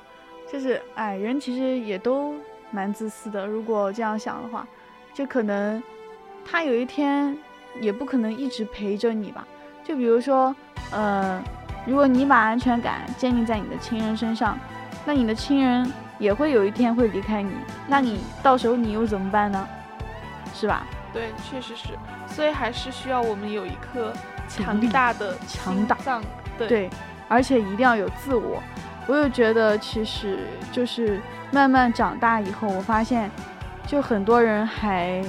[0.52, 2.36] 就是，哎，人其实也都
[2.72, 3.46] 蛮自私的。
[3.46, 4.68] 如果这样想的话，
[5.14, 5.82] 就可能
[6.44, 7.38] 他有一天
[7.80, 9.48] 也不可能一直陪着你吧。
[9.84, 10.56] 就比如说，
[10.92, 11.42] 呃，
[11.86, 14.58] 如果你把安全感建立在你的亲人身上，
[15.06, 17.52] 那你的亲人也会有一天会离开你，
[17.88, 19.68] 那你到时候你又怎么办呢？
[20.54, 20.86] 是吧？
[21.12, 21.90] 对，确实是，
[22.28, 24.14] 所以还是需要我们有一颗
[24.48, 26.22] 强大的强大脏，
[26.58, 26.90] 对，对，
[27.28, 28.62] 而且一定要有自我。
[29.06, 30.40] 我又觉得，其实
[30.72, 31.20] 就是
[31.52, 33.30] 慢慢长大以后，我发现，
[33.86, 35.22] 就很多人还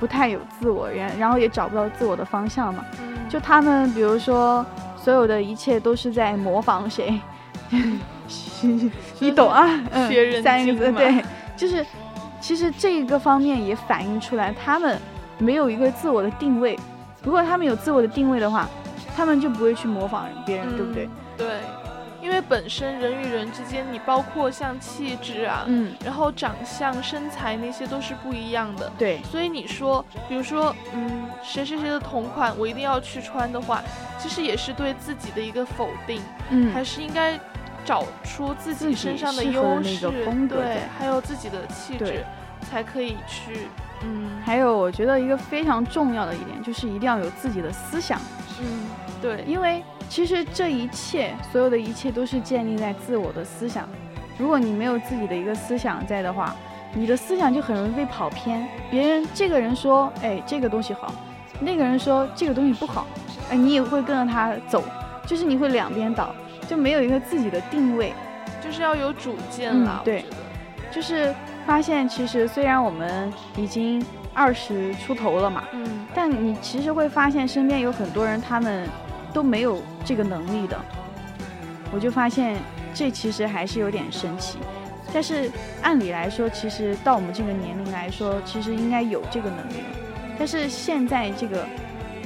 [0.00, 2.84] 不太有自我，然然后也找不到自我的方向嘛。
[3.00, 4.64] 嗯就他们比如说
[4.96, 7.18] 所有的一切都是在模仿谁
[9.18, 9.66] 你懂啊？
[9.90, 11.24] 嗯学人三个字，嘛对，
[11.56, 11.84] 就是
[12.40, 15.00] 其实这一个方面也反映出来他们
[15.38, 16.78] 没有一个自我的定位。
[17.24, 18.68] 如果他们有自我的定位的话，
[19.16, 21.06] 他们就不会去模仿别人，对不对？
[21.06, 21.10] 嗯？
[21.36, 21.60] 对，
[22.20, 28.90] 因为本身人与人之间，你包括像气质啊，嗯，然后长相、身材那些都是不一样的。
[28.98, 33.82] 对，所以你说，比如说，嗯，谁谁谁的同款我一定要去穿的话，
[34.18, 36.20] 其实也是对自己的一个否定，
[36.50, 36.72] 嗯。
[36.72, 37.38] 还是应该
[37.84, 40.10] 找出自己身上的优势，
[40.48, 42.24] 对，还有自己的气质对，
[42.64, 43.68] 才可以去，
[44.02, 44.30] 嗯。
[44.44, 48.18] 还有我觉得一个非常重要的一点就是一定要有自己的思想，
[48.60, 48.88] 嗯，
[49.22, 53.88] 对，因为其实这一切所有的一切都是建立在自我的思想。
[54.36, 56.54] 如果你没有自己的一个思想在的话，
[56.92, 58.66] 你的思想就很容易被跑偏。
[58.90, 61.12] 别人这个人说，哎，这个东西好，
[61.60, 63.06] 那个人说这个东西不好，
[63.50, 64.82] 哎，你也会跟着他走，
[65.26, 66.34] 就是你会两边倒，
[66.68, 68.12] 就没有一个自己的定位。
[68.62, 70.24] 就是要有主见啦，嗯对，
[70.90, 71.34] 就是
[71.66, 78.88] 发现其实虽然我们已经二十出头了嘛，嗯但你其实会发现身边有很多人，他们
[79.32, 80.78] 都没有这个能力的。
[81.92, 82.56] 我就发现
[82.92, 84.58] 这其实还是有点神奇。
[85.12, 85.50] 但是
[85.80, 89.86] 按理来说，其实到我们这个年龄来说，其实应该有这个能力了。
[90.36, 91.64] 但是现在这个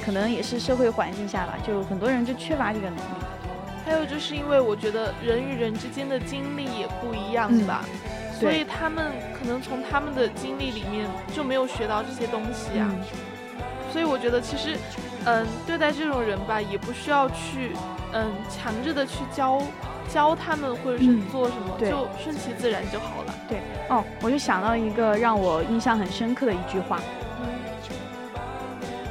[0.02, 3.02] 可能也是社会环境下吧，就很多人就缺乏这个能力。
[3.84, 7.84] 还有就是因为我觉得人与人之间的经历也不一样嗯吧，
[8.38, 12.88] 所以他们可能从他们的经历里面就没有学到这些东西啊。
[12.90, 13.02] 嗯。
[13.90, 14.76] 所以我觉得其实，
[15.24, 17.72] 嗯，对待这种人吧，也不需要去，
[18.12, 19.62] 嗯，强制的去教
[20.08, 21.90] 教他们或者是嗯做什么，对。
[21.90, 23.34] 就顺其自然就好了。
[23.48, 23.58] 对。
[23.88, 27.00] 哦，我就想到一个让我印象很深刻的一句话，
[27.40, 27.48] 嗯。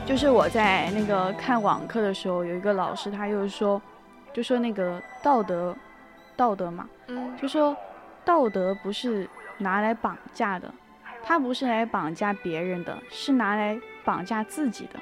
[0.05, 3.82] 就是我在那个看网课的时候，有一个老师他就是说，
[4.32, 5.75] 就说那个道德，
[6.36, 7.36] 道德嘛，嗯。
[7.36, 7.75] 就说
[8.28, 9.25] 道德不是
[9.57, 10.69] 拿来绑架的，
[11.23, 14.99] 它不是来绑架别人的，是拿来绑架自己的。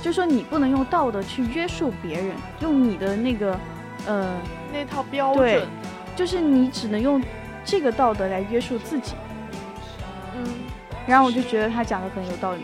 [0.00, 3.60] 就说你不能用道德去约束别人，用你的那个，
[4.06, 4.34] 呃，
[4.72, 5.68] 那套标准，
[6.16, 7.22] 就是你只能用
[7.62, 9.14] 这个道德来约束自己。
[10.34, 10.44] 嗯
[11.06, 12.62] 然后我就觉得他讲的很有道理。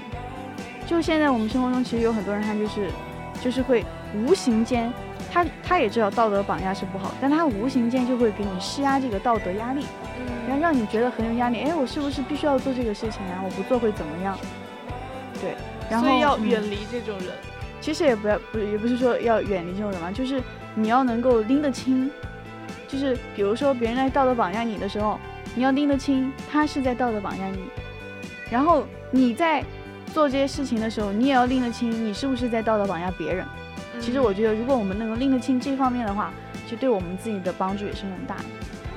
[0.86, 2.88] 就现在我们生活中，其实有很多人，他就是，
[3.42, 3.84] 就是会
[4.14, 4.90] 无形间，
[5.32, 9.86] 他他也知道道德绑架是不好，但他无形间就会给你施压这个道德压力，
[10.46, 11.60] 然后嗯，让你觉得很有压力。
[11.60, 13.40] 哎，我是不是必须要做这个事情啊？
[13.44, 14.36] 我不做会怎么样？
[15.40, 15.54] 对，
[15.88, 17.28] 然后所以要嗯远离这种人。
[17.80, 20.42] 其实也不要不也不是说要远离这种人嘛，就是
[20.74, 22.10] 你要能够拎得清，
[22.86, 25.18] 就是比如说别人来道德绑架你的时候，
[25.54, 27.58] 你要拎得清他是在道德绑架你，
[28.50, 29.64] 然后你在
[30.12, 33.46] 做这些事情的时候，你也要拎得清你是不是在道德绑架别人。
[34.00, 36.32] 其实嗯我觉得，如果我们能够拎得清这方面的话，
[36.64, 38.44] 其实对我们自己的帮助也是很大的。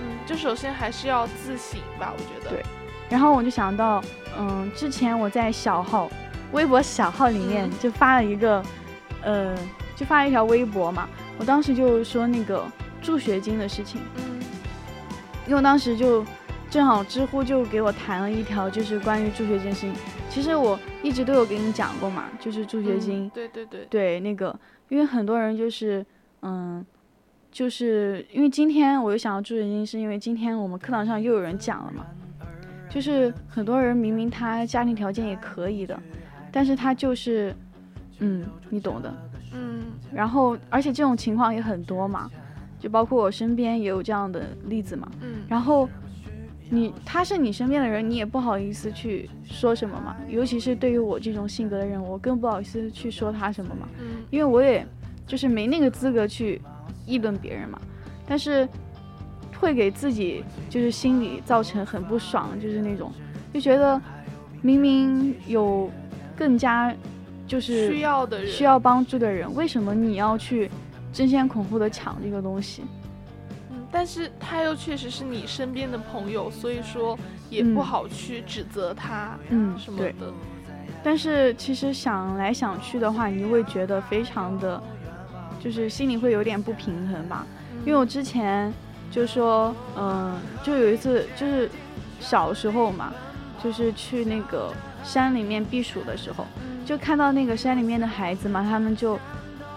[0.02, 2.50] 嗯，就首先还是要自省吧，我觉得。
[2.50, 2.64] 对
[3.10, 4.04] 然后我就想到，
[4.40, 6.10] 嗯，之前我在小号、
[6.52, 8.64] 微博小号里面嗯就发了一个，
[9.22, 9.56] 呃，
[9.96, 11.08] 就发了一条微博嘛。
[11.38, 12.64] 我当时就说那个
[13.02, 14.40] 助学金的事情，嗯
[15.46, 16.26] 因为我当时就
[16.70, 19.94] 正好知乎就给我谈了一条，就是关于助学金的事情。
[20.30, 24.58] 其实我一直都有给你讲过嘛，就是助学嗯金，对对对，对那个，
[24.94, 26.06] 因为很多人就是，
[26.44, 26.86] 嗯，
[27.52, 32.06] 就是因为今天我又想要助学金，是因为今天我们课堂上又有人讲了嘛，
[32.92, 36.00] 就是很多人明明他家庭条件也可以的，
[36.52, 37.56] 但是他就是，
[38.20, 39.12] 嗯，你懂的。
[39.56, 39.82] 嗯
[40.14, 42.30] 然后而且这种情况也很多嘛，
[42.80, 45.12] 就包括我身边也有这样的例子嘛。
[45.22, 45.90] 嗯，然后
[46.74, 53.88] 你他是你身边的人，你也不好意思去说什么嘛，尤其是对于我这种性格的人，我更不好意思去说他什么嘛。
[54.00, 54.84] 嗯因为我也
[55.28, 56.60] 就是没那个资格去
[57.06, 57.80] 议论别人嘛，
[58.28, 58.68] 但是
[59.60, 63.12] 会给自己就是心里造成很不爽，就是那种
[63.54, 64.02] 就觉得
[64.64, 65.92] 明明有
[66.36, 66.92] 更加
[67.46, 70.72] 就是需要的人需要帮助的人，为什么你要去
[71.14, 72.82] 争先恐后的抢这个东西？
[73.94, 77.18] 嗯，但是他又确实是你身边的朋友，所以说
[77.50, 80.34] 也不嗯好去指责他，嗯什么的。
[81.04, 84.82] 但是其实想来想去的话，你会觉得非常的，
[85.64, 87.46] 就是心里会有点不平衡吧。
[87.86, 88.74] 因为我之前
[89.12, 91.70] 就说，嗯、就有一次就是
[92.20, 93.14] 小时候嘛，
[93.62, 96.46] 就是去那个山里面避暑的时候，
[96.86, 99.20] 就看到那个山里面的孩子嘛，他们就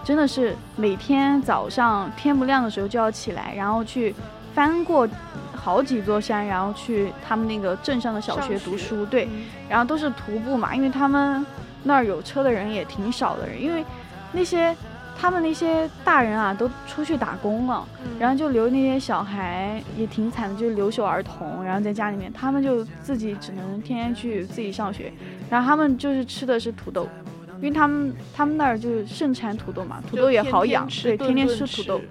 [0.07, 4.15] 真的是每天早上天不亮的时候就要起来，然后去
[4.53, 5.05] 翻过
[5.53, 9.27] 好几座山，然后去他们那个镇上的小学读书，对，
[9.67, 11.45] 然后都是徒步嘛，因为他们
[11.83, 13.83] 那儿有车的人也挺少的人，因为
[14.31, 14.73] 那些
[15.19, 17.85] 他们那些大人啊都出去打工了，
[18.17, 25.11] 然后就留那些小孩也挺惨的，就是留守儿童，然后在家里面，他们就自己只能天天去自己上学，
[25.49, 27.09] 然后他们就是吃的是土豆。
[27.57, 32.01] 因为他们他们那儿就是盛产土豆嘛，土豆也好养，对，天天吃土豆。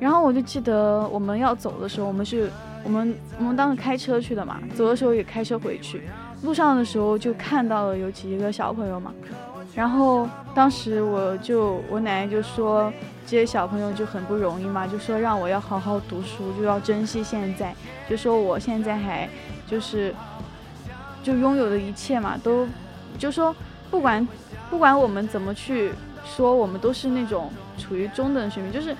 [0.00, 2.50] 然后我就记得我们要走的时候，我们是
[2.82, 6.02] 我们我们当时开车去的嘛，走的时候也开车回去。
[6.42, 9.14] 路上的时候就看到了有几个小朋友嘛，
[9.74, 12.92] 然后当时我就我奶奶就说
[13.24, 17.74] 这些小朋友就很不容易嘛，就说让我要好好读书，就要珍惜现在，
[18.10, 19.26] 就说我现在还
[19.66, 20.14] 就是
[21.22, 22.68] 就拥有的一切嘛，都
[23.16, 23.54] 就说
[23.90, 24.26] 不管
[24.70, 25.92] 不管我们怎么去
[26.24, 28.94] 说，我们都是那种处于中等水平，就是。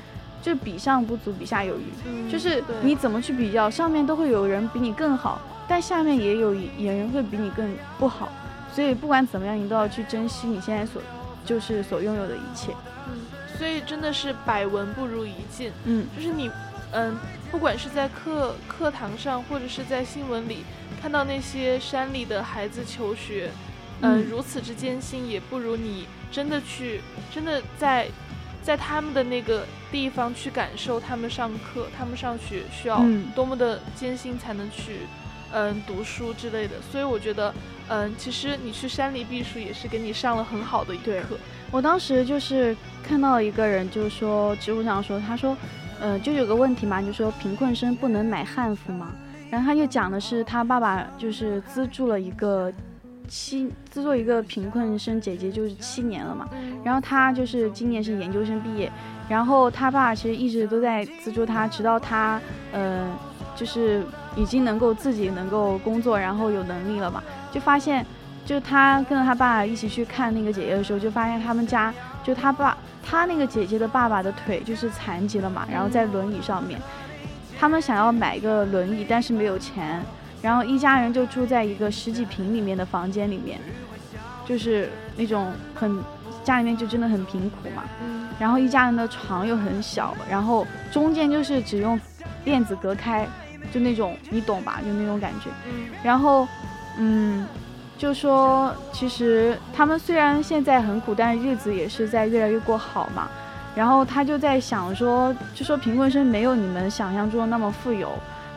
[0.44, 1.84] 就比上不足，比下有余。
[2.06, 8.28] 嗯就是你怎么去比较，上面都会有人比你更好，但下面也有也人会比你更不好。
[8.70, 11.00] 所以不管怎么样，你都要去珍惜你现在所
[11.46, 12.74] 就是所拥有的一切。
[13.08, 13.22] 嗯，
[13.56, 15.72] 所以真的是百闻不如一见。
[15.86, 16.50] 嗯，就是你，
[16.92, 17.16] 嗯，
[17.50, 20.58] 不管是在课课堂上，或者是在新闻里
[21.00, 23.50] 看到那些山里的孩子求学，
[24.00, 27.00] 嗯，嗯如此之艰辛，也不如你真的去，
[27.32, 28.08] 真的在。
[28.64, 35.00] 在他们的那个地方去感受他们上课、他们上学需要嗯多么的艰辛才能去，
[35.52, 36.76] 嗯，读书之类的。
[36.90, 37.54] 所以我觉得，
[37.90, 41.36] 嗯，其实你去山里避暑也是给你上了很好的一对课。
[41.70, 42.74] 我当时就是
[43.06, 45.54] 看到一个人，就是说知乎上说，他说，
[46.00, 49.12] 呃，就有个问题嘛，就说贫困生不能买汉服嘛。
[49.50, 52.72] 然后他就讲的是他爸爸就是资助了一个
[53.28, 56.48] 七资助一个贫困生姐姐，就是七年了嘛。
[56.84, 58.90] 然后她就是今年是研究生毕业，
[59.28, 62.40] 然后她爸其实一直都在资助她，直到她
[62.72, 63.06] 呃
[63.56, 64.04] 就是
[64.36, 67.22] 已经能够自己能够工作，然后有能力了嘛，
[67.52, 68.04] 就发现
[68.44, 71.92] 就她跟着他爸一起去看那个姐姐的时候，就发现他们家
[72.22, 76.80] 就她爸她那个姐姐的爸爸的腿就是残疾了嘛，然后在轮椅上面，
[77.58, 80.02] 他们想要买一个轮椅，但是没有钱，
[80.44, 83.58] 然后一家人就住在一个十几平里面的房间里面，
[84.44, 85.98] 就是那种很
[86.44, 91.98] 家里面就真的很贫苦嘛，嗯然后一家人的床又很小，然后中间就是只用
[92.44, 93.26] 垫子隔开，
[93.72, 94.82] 就那种你懂吧？
[94.84, 95.48] 就那种感觉。
[95.66, 96.46] 嗯然后，
[96.98, 97.46] 嗯，
[97.96, 103.28] 就说其实他们虽然现在很苦，但是日子也是在越来越过好嘛。
[103.74, 108.12] 然后他就在想说，就说贫困生没有你们想象中的那么富有，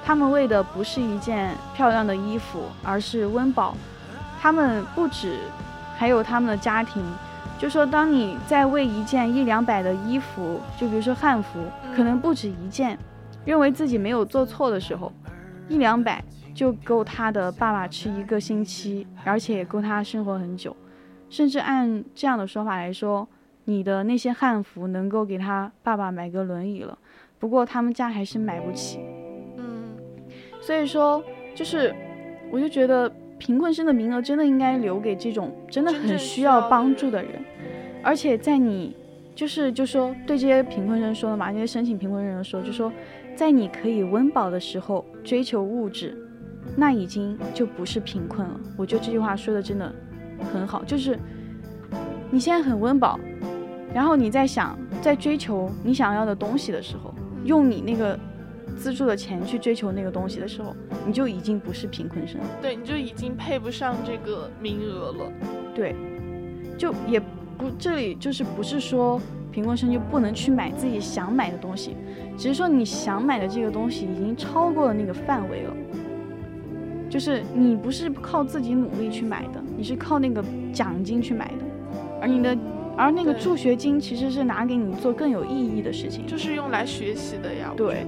[0.07, 3.75] 他们为的不是一件漂亮的衣服，而是温饱。
[4.39, 5.37] 他们不止，
[5.97, 7.03] 还有他们的家庭。
[7.59, 11.59] 就说当你在为一件一两百的衣服，就比如说汉服，
[11.93, 12.97] 可能不止一件，
[13.43, 15.11] 认为自己没有做错的时候，
[15.67, 16.23] 一两百
[16.55, 20.73] 就够他的爸爸吃一个星期，而且也够他生活很久。
[21.29, 23.27] 甚至按这样的说法来说，
[23.65, 26.97] 你的那些汉服能够给他爸爸买个轮椅了，
[27.37, 29.01] 不过他们家还是买不起。
[30.67, 31.23] 嗯所以说，
[31.55, 31.95] 就是
[32.51, 37.31] 我就觉得贫困生的名额真的应该留给这种真的很需要帮助的人，
[38.03, 38.93] 而且在你
[39.33, 42.91] 就是就说对这些贫困生说的嘛，那些申请贫困人说，就说
[43.33, 46.17] 在你可以温饱的时候追求物质，
[46.75, 48.59] 那已经就不是贫困了。
[48.75, 49.89] 我觉得这句话说的真的
[50.51, 51.17] 很好，就是
[52.29, 53.17] 你现在很温饱，
[53.93, 57.15] 然后你在想在追求你想要的东西的时候，
[57.45, 58.19] 用你那个
[58.75, 60.75] 资助的钱去追求那个东西的时候，
[61.05, 62.47] 你就已经不是贫困生了。
[62.61, 65.31] 对，你就已经配不上这个名额了。
[65.73, 65.95] 对，
[66.77, 69.19] 就也不这里就是不是说
[69.51, 71.95] 贫困生就不能去买自己想买的东西，
[72.37, 75.73] 只是说你想买的这个东西已经超过了那个范围了。
[77.09, 81.65] 就是你不是靠自己努力去买的，你是靠那个奖金去买的，
[82.21, 82.55] 而你的
[82.97, 87.69] 而那个助学金其实是拿给你做更有意义的事情，就是用来学习的呀。
[87.71, 88.05] 我对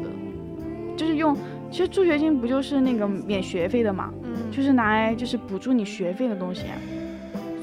[0.99, 1.33] 就是用
[1.71, 6.75] 其实助学金不就是那个免学费的嘛，嗯，就是拿来就是补助你学费的东西啊。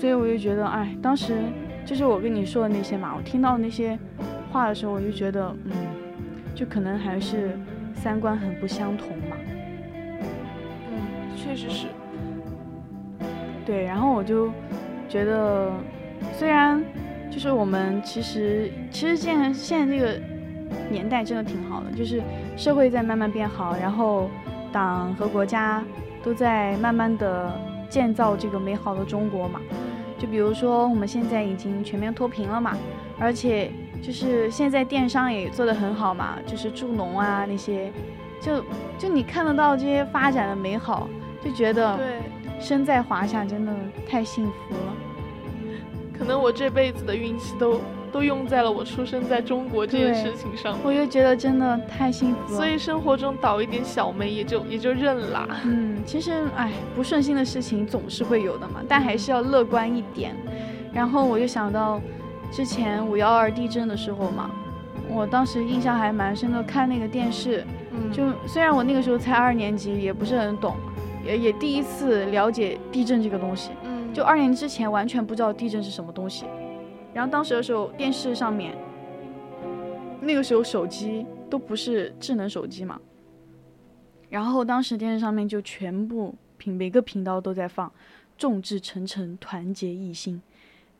[0.00, 1.34] 所以我就觉得，哎，当时
[1.84, 3.98] 就是我跟你说的那些嘛，我听到那些
[4.50, 5.72] 话的时候，我就觉得，嗯，
[6.54, 7.58] 就可能还是
[7.94, 9.36] 三观很不相同嘛。
[10.90, 11.88] 嗯，确实是。
[13.66, 14.50] 对，然后我就
[15.10, 15.70] 觉得，
[16.32, 16.82] 虽然
[17.30, 20.18] 就是我们其实其实现在现在这个
[20.90, 22.22] 年代真的挺好的，就是
[22.56, 24.28] 社会在慢慢变好，然后
[24.72, 25.82] 党和国家
[26.22, 27.52] 都在慢慢的
[27.88, 29.60] 建造这个美好的中国嘛。
[30.18, 32.74] 就比如说我们现在已经全面脱贫了嘛，
[33.18, 33.70] 而且
[34.01, 37.93] 就是现在电商也做得很好嘛，就是助农啊那些，
[38.40, 38.64] 就
[38.98, 41.06] 就你看得到这些发展的美好，
[41.44, 42.18] 就觉得对，
[42.59, 43.72] 身在华夏真的
[44.09, 44.94] 太幸福了。
[46.18, 47.78] 可能我这辈子的运气都
[48.12, 52.56] 都用在了我出生在中国这件事情上，我就觉得真的太幸福了。
[52.56, 55.46] 所以生活中倒一点小霉也就也就认啦。
[55.64, 60.34] 嗯，其实哎，不顺心的事情总是会有的嘛，但还是要乐观一点。
[60.92, 62.00] 然后我就想到
[62.50, 64.50] 之前五幺二地震的时候嘛，
[65.10, 70.74] 我当时印象还蛮深的，看那个电视，嗯，就虽然我那个时候才二年级，也不是很懂，
[71.24, 73.70] 也也第一次了解地震这个东西。
[73.84, 76.46] 嗯就二年之前完全不知道地震是什么东西，
[77.16, 78.76] 然后当时的时候电视上面，
[80.20, 83.01] 那个时候手机都不是智能手机嘛，
[84.28, 87.90] 然后当时电视上面就全部频每个频道都在放
[88.36, 90.43] “众志成城，团结一心”，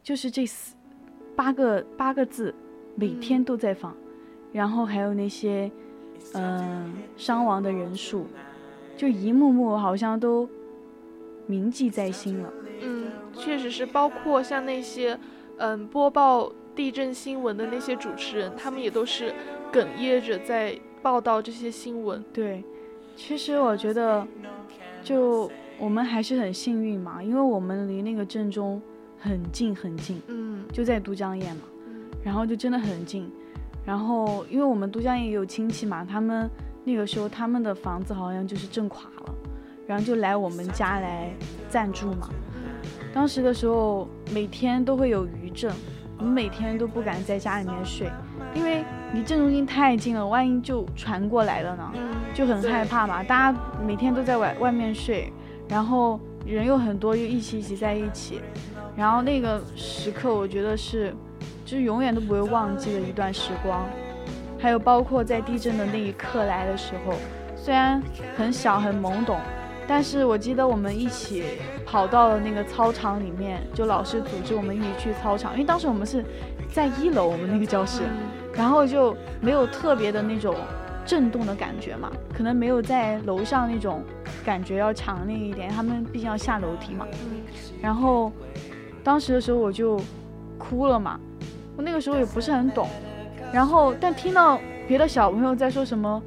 [0.03, 0.75] 就是这四
[1.37, 2.55] 八个八个字，
[2.95, 3.95] 每天都在放，
[4.55, 5.71] 然后还有那些
[6.33, 8.27] 嗯、伤亡的人数，
[8.97, 10.49] 就一幕幕好像都
[11.47, 12.51] 铭记在心了。
[12.81, 15.19] 嗯，确实是，包括像那些
[15.59, 19.33] 嗯播报地震新闻的那些主持人，他们也都是
[19.73, 22.23] 哽咽着在报道这些新闻。
[22.33, 22.63] 对，
[23.17, 24.27] 其实我觉得，
[25.03, 28.81] 就我们还是很幸运嘛，因为我们离那个震中
[29.19, 33.31] 很近很近，嗯就在都江堰嘛，嗯然后就真的很近。
[33.85, 36.51] 然后因为我们都江堰也有亲戚嘛，他们
[36.85, 39.35] 那个时候他们的房子好像就是震垮了，
[39.87, 41.31] 然后就来我们家来
[41.69, 42.29] 暂住嘛。
[43.15, 45.73] 当时的时候每天都会有余震，
[46.19, 48.09] 我们每天都不敢在家里面睡，
[48.55, 51.91] 因为离震中心太近了，万一就传过来了呢。
[51.95, 55.33] 嗯，就很害怕嘛，大家每天都在外外面睡，
[55.69, 58.41] 然后人又很多，又一起一起在一起，
[58.95, 61.15] 然后那个时刻我觉得是，
[61.65, 63.85] 就是永远都不会忘记的一段时光。
[64.59, 67.15] 还有包括在地震的那一刻来的时候，
[67.55, 68.03] 虽然
[68.37, 69.39] 很小很懵懂，
[69.89, 71.45] 但是我记得我们一起
[71.85, 76.25] 跑到了那个操场里面，就老师组织我们一起去操场，因为当时我们是
[76.73, 78.03] 在一楼，我们那个教室。
[78.03, 80.55] 嗯然后就没有特别的那种
[81.05, 84.03] 震动的感觉嘛，可能没有在楼上那种
[84.47, 87.07] 感觉要强烈一点，他们毕竟要下楼梯嘛。
[87.13, 87.43] 嗯
[87.83, 88.33] 然后
[89.05, 90.01] 当时的时候我就
[90.57, 91.21] 哭了嘛，
[91.77, 92.89] 我那个时候也不是很懂，
[93.53, 94.59] 然后但听到
[94.89, 96.23] 别的小朋友在说什么，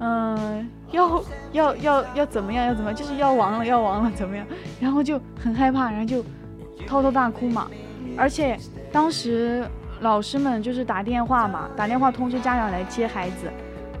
[0.00, 1.22] 嗯、要
[1.52, 4.46] 要要要怎么样要怎么样，就是要亡了要亡了怎么样，
[4.80, 6.24] 然后就很害怕，然后就
[6.86, 7.68] 偷偷大哭嘛，
[8.16, 8.58] 而且
[8.92, 9.64] 当时
[10.00, 13.50] 老师们就是打电话嘛，打电话通知家长来接孩子，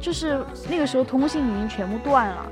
[0.00, 2.46] 就是那个时候通信已经全部断了。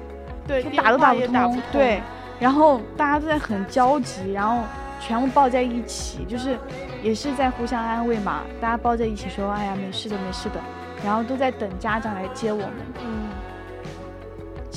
[0.46, 1.60] 对，打都打不通。
[1.72, 2.00] 对，
[2.38, 4.62] 然后大家都在很焦急，然后
[5.00, 6.56] 全部抱在一起，就是
[7.02, 10.60] 也是在互相安慰嘛，大家抱在一起说，哎呀，没事的，没事的，
[11.04, 12.72] 然后都在等家长来接我们。
[13.04, 13.28] 嗯，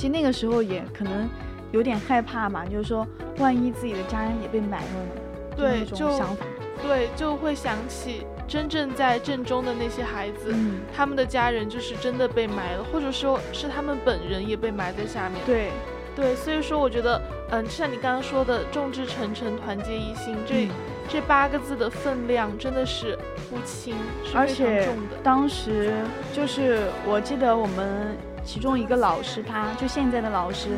[0.02, 1.30] 其实那个时候也可能
[1.70, 3.06] 有点害怕嘛，就是说
[3.38, 6.44] 万一自己的家人也被埋了呢，对，就想法。
[6.82, 15.40] 对，就会想起真正在震中的那些孩子，嗯，他们的家人就是真的被埋了，或者说是他们本人也被埋在下面。
[15.46, 15.70] 对，
[16.16, 17.22] 对，所以说我觉得，
[17.52, 20.70] 嗯，像你刚刚说的“众志成城，团结一心”，这、嗯
[21.08, 23.16] 这八个字的分量真的是
[23.48, 25.16] 不轻，是非常而且重的。
[25.22, 25.92] 当时
[26.32, 30.68] 就是我记得我们其中一个老师他，就现在的老师，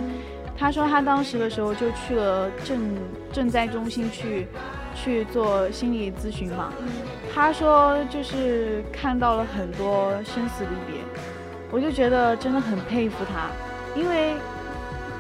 [0.57, 2.79] 他说他当时的时候就去了赈
[3.33, 4.47] 赈灾中心去
[4.95, 6.73] 去做心理咨询嘛。
[6.81, 6.89] 嗯
[7.35, 11.01] 他说就是看到了很多生死离别，
[11.73, 13.51] 我就觉得真的很佩服他，
[13.99, 14.35] 因为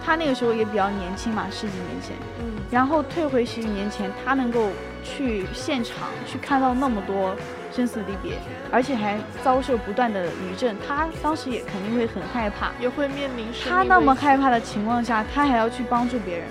[0.05, 2.17] 他那个时候也比较年轻嘛，十几年前。
[2.41, 4.69] 嗯然后退回十几年前，他能够
[5.05, 7.35] 去现场去看到那么多
[7.75, 8.39] 生死离别，
[8.71, 12.71] 而且还遭受不断的余震，他当时也肯定会很害怕。
[12.79, 16.47] 也会面临他那么害怕的情况下，他还要去帮助别人，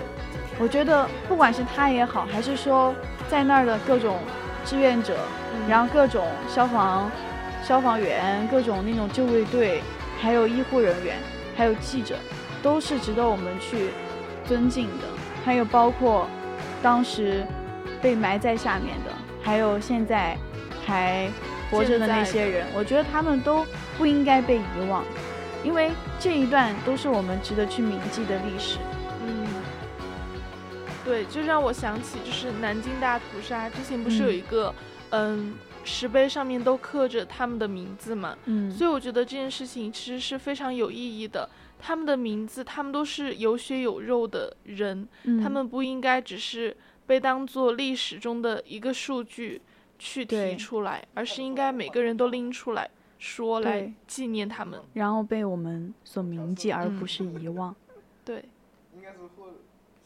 [0.59, 2.93] 我觉得不管是他也好，还是说
[3.29, 4.19] 在那儿的各种
[4.65, 5.15] 志愿者，
[5.53, 7.09] 嗯然后各种消防
[7.63, 9.81] 消防员、各种那种救卫队，
[10.19, 11.15] 还有医护人员，
[11.55, 12.15] 还有记者，
[12.61, 13.91] 都是值得我们去
[14.45, 15.05] 尊敬的。
[15.45, 16.27] 还有包括
[16.81, 17.45] 当时
[18.01, 20.37] 被埋在下面的，还有现在
[20.93, 21.27] 还
[21.71, 23.65] 活着的那些人，我觉得他们都
[23.97, 25.03] 不应该被遗忘，
[25.63, 25.89] 因为
[26.19, 28.77] 这一段都是我们值得去铭记的历史。
[29.25, 29.47] 嗯，
[31.03, 34.75] 对，就让我想起就是南京大屠杀之前不是有嗯一个
[35.09, 41.49] 嗯石碑上面都刻着他们的名字嘛，嗯所以我觉得这件事情其实是非常有意义的。
[41.81, 49.59] 他们的名字，他们都是有血有肉的人，嗯他们不应该只是被当做历史中的一个数据
[50.03, 54.77] 去提出来，而是应该每个人都拎出来说来纪念他们。
[54.91, 57.73] 然后被我们所铭记，而不嗯是遗忘。
[58.25, 58.43] 对，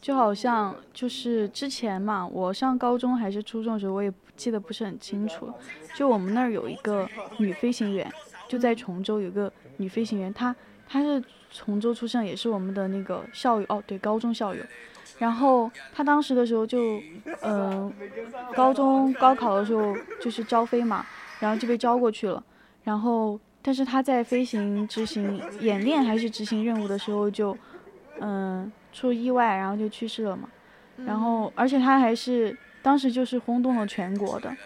[0.00, 5.52] 就好像就是之前嘛，我上高中还是初中的时候，我也记得不是很清楚。
[5.96, 7.08] 就我们那儿有一个
[7.38, 8.08] 女飞行员，
[8.46, 10.54] 就在崇州有个女飞行员，她
[10.86, 11.20] 她是
[11.50, 14.62] 崇州出生，也是我们的那个校友哦，对，高中校友。
[15.18, 17.02] 然后他当时的时候就，
[17.42, 17.92] 嗯、
[18.54, 21.04] 高中高考的时候就是招飞嘛，
[21.40, 22.42] 然后就被招过去了。
[22.84, 27.56] 然后，但是他在飞行执行演练还是执行任务的时候就，
[28.20, 30.48] 嗯、出意外，然后就去世了嘛。
[31.04, 34.56] 然后，而且他还是当时就是轰动了全国的。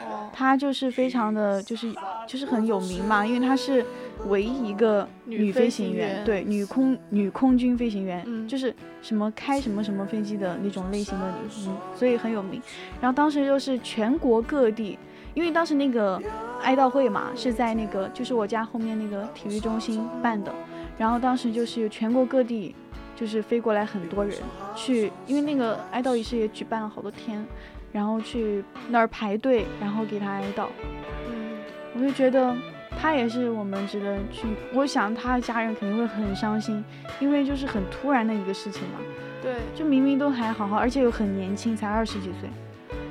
[0.00, 1.92] 哦，她就是非常的就是
[2.26, 3.84] 就是很有名嘛，因为她是
[4.28, 12.60] 唯一一个女女飞飞行行员，员对，女空女空军飞行员，嗯就是什么开什么什么飞机的那种类型的女，嗯，所以很有名。
[13.00, 14.98] 然后当时就是全国各地，
[15.34, 16.20] 因为当时那个
[16.62, 20.52] 哀悼会嘛是在那个就是我家后面那个体育中心办的，
[20.98, 22.74] 然后当时就是全国各地
[23.16, 24.36] 就是飞过来很多人
[24.74, 27.44] 去，因为那个哀悼仪式也举办了好多天，
[27.92, 30.66] 然后去那儿排队，然后给他哀悼。
[31.28, 31.58] 嗯，
[31.94, 32.54] 我就觉得
[32.98, 36.84] 他也是我们值得去，我想他的家人肯定会很伤心，
[37.20, 38.98] 因为就是很突然的一个事情嘛，
[39.42, 42.50] 对，就明明都还好好，而且又很年轻，才二十几岁。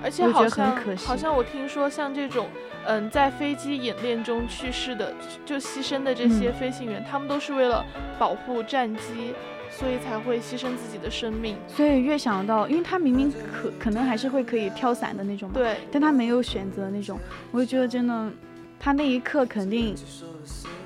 [0.03, 2.47] 而且好像好像我听说像这种，
[2.85, 5.13] 嗯，在飞机演练中去世的，
[5.45, 7.85] 就牺牲的这些嗯飞行员，他们都是为了
[8.17, 9.35] 保护战机，
[9.71, 11.55] 所以才会牺牲自己的生命。
[11.67, 17.17] 所以越想到，因为他明明可可能还是会可以跳伞的那种嘛，对，但他没有选择那种，
[17.51, 18.31] 我就觉得真的，
[18.79, 19.95] 他那一刻肯定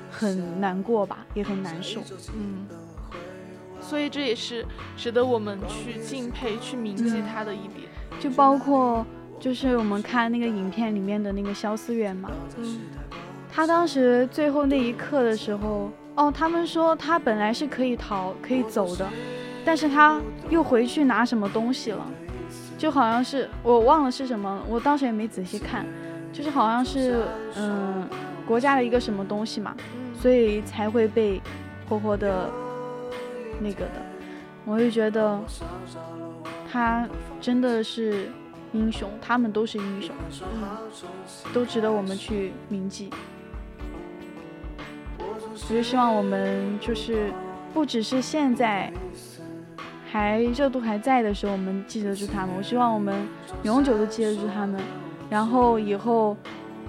[0.10, 2.02] 很难过吧，也很难受。
[2.34, 2.66] 嗯，
[3.82, 7.90] 所以这也是值得我们去敬佩、去铭记嗯他的一点。
[8.20, 9.06] 就包括
[9.40, 12.80] 就是我们看那个影片里面的那个肖思远嘛，嗯，
[13.52, 19.06] 他当时最后那一刻的时候，哦，他们说他本来是可以逃、可以走的，
[19.66, 20.20] 但是他
[20.50, 22.06] 又回去拿什么东西了，
[22.78, 25.86] 就好像是我忘了是什么，我当时也没仔细看，
[26.32, 27.26] 就是好像是
[27.56, 28.08] 嗯
[28.48, 29.76] 国家的一个什么东西嘛，
[30.22, 31.42] 所以才会被
[31.90, 32.50] 活活的
[33.60, 34.02] 那个的，
[34.66, 35.40] 我就觉得
[36.72, 37.08] 他
[37.42, 38.30] 真的是
[38.72, 40.16] 英雄，他们都是英雄，
[40.54, 40.78] 嗯
[41.54, 43.10] 都值得我们去铭记。
[45.56, 47.32] 我就希望我们就是
[47.74, 48.92] 不只是现在
[50.12, 52.56] 还热度还在的时候，我们记得住他们。
[52.58, 53.28] 我希望我们
[53.64, 54.80] 永久的记得住他们，
[55.30, 56.36] 然后以后，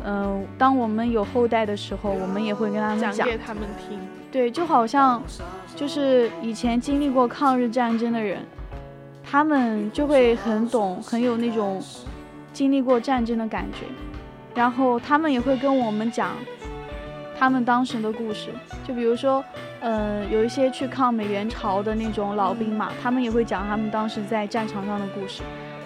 [0.04, 3.98] 嗯、当我们有后代的时候，我们也会跟他们讲讲给他们听。
[4.30, 5.22] 对，就好像
[5.74, 8.38] 就是以前经历过抗日战争的人，
[9.24, 11.82] 他们就会很懂，很有那种
[12.52, 13.86] 经历过战争的感觉，
[14.54, 16.32] 然后他们也会跟我们讲
[17.38, 18.50] 他们当时的故事。
[18.86, 19.44] 就比如说，
[19.80, 25.42] 呃，有一些去抗美援朝的那种老兵嘛，他们也会讲他们当时在战场上的故事。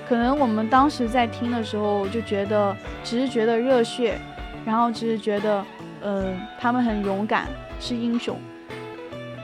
[0.08, 4.18] 可能我们当时在听的时候就觉得，只是觉得热血，
[4.64, 5.64] 然后只是觉得，
[6.00, 7.46] 呃，他们很勇敢，
[7.78, 8.36] 是英雄。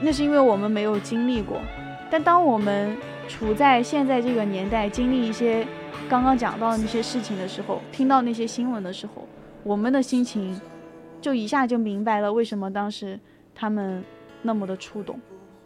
[0.01, 1.59] 那是因为我们没有经历过。
[2.09, 2.95] 但当我们
[3.27, 5.65] 处在现在这个年代，经历一些
[6.09, 9.27] 刚刚讲到的那些事情的时候，听到那些新闻的时候，
[9.63, 10.59] 我们的心情
[11.27, 13.19] 就一下就明白了为什么当时
[13.53, 14.01] 他们
[14.43, 15.19] 那么的触动。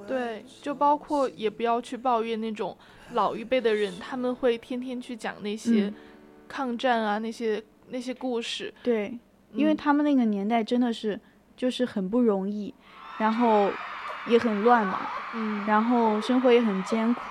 [0.08, 2.76] 对，就包括也不要去抱怨那种
[3.12, 5.94] 老一辈的人，他们会天天去讲那些嗯
[6.48, 8.74] 抗战啊，那些那些故事。
[8.82, 9.16] 对，
[9.54, 11.20] 因为嗯他们那个年代真的是
[11.56, 12.74] 就是很不容易，
[13.20, 13.70] 然后
[14.26, 15.02] 也很乱嘛，
[15.36, 17.22] 嗯，然后生活也很艰苦。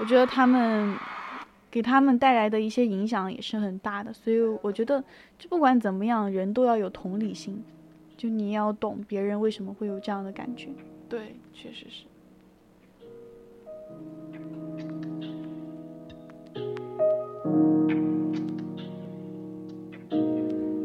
[0.00, 0.92] 我觉得他们
[1.74, 5.02] 给他们带来的一些影响也是很大的，所以我觉得
[5.36, 7.64] 就不管怎么样，人都要有同理心，
[8.16, 10.68] 就你要懂别人为什么会有这样的感觉。
[11.08, 12.04] 对，确实是。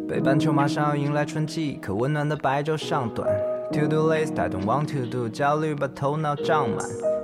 [0.08, 3.30] 北半球马上要迎来春季，可温暖的白昼尚短。
[3.72, 6.80] To do list, I don't want to do，焦虑把头脑胀满，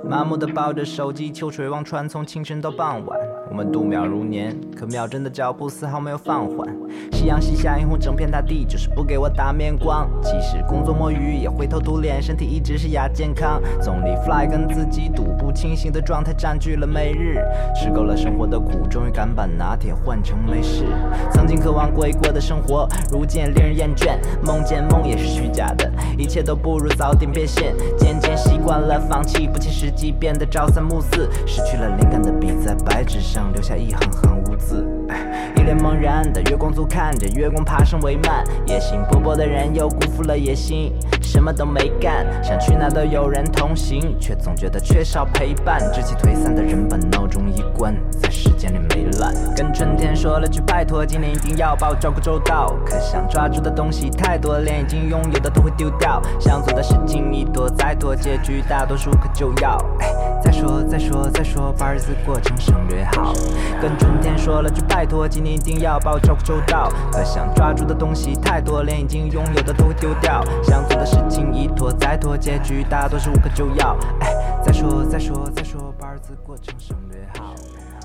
[0.08, 3.18] 麻木的抱着手机，秋水望穿，从清晨到傍晚。
[3.48, 6.68] 我们度秒如年，可秒针的脚步丝毫没有放缓。
[7.12, 10.08] 夕阳西下，映红整片大地，就是不给我打面光。
[10.22, 13.60] 即使工作摸鱼，也灰头土脸，身体一直是亚健康。
[13.80, 17.38] 总理 fly 跟自己赌，不清醒的状态占据了每日。
[17.74, 20.84] 吃够了生活的苦，终于敢把拿铁换成美式。
[21.32, 24.18] 曾经渴望过一过的生活，如今令人厌倦。
[24.44, 27.74] 梦见梦也是虚假的，一切都不如早点变现。
[27.98, 34.86] 渐渐习惯了放弃，不切实际变得朝三暮四，失去了灵感的笔在白纸上留下一行行污渍。
[35.08, 40.92] 哎一脸茫然的月光族看着月光爬上帷幔，野心勃勃的人又辜负了野心，
[41.22, 45.80] 什么都没干，想去哪都有人同行，却总觉得缺少陪伴。
[45.92, 49.34] 志气退散的人把闹钟一关，在时间里没乱。
[49.56, 52.76] 跟春天说了句拜托，今年一定要把我照顾周到。
[52.84, 56.22] 可想抓住的东西太多，连已经拥有的都会丢掉。
[56.38, 59.78] 想做的事情一多再多，结局大多数可就要。
[60.00, 60.12] 哎，
[60.42, 63.32] 再说再说再说，把日子过成省略号。
[63.80, 66.88] 跟春天说说了句拜托，今天一定要把我照顾周到。
[67.10, 70.40] 可想抓住的东西太多，连已经拥有的都会丢掉。
[70.62, 73.96] 想做的事情一拖再拖，结局大多是无可救药。
[74.20, 74.32] 哎，
[74.62, 77.05] 再说再说再说，把日子过成什么。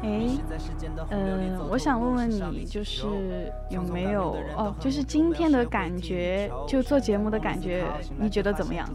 [0.03, 0.30] 哎，
[1.11, 3.06] 嗯、我想问问你，就是
[3.69, 7.86] 有没有哦，就是今天的感觉，就做节目的感觉，
[8.18, 8.90] 你觉得怎么样？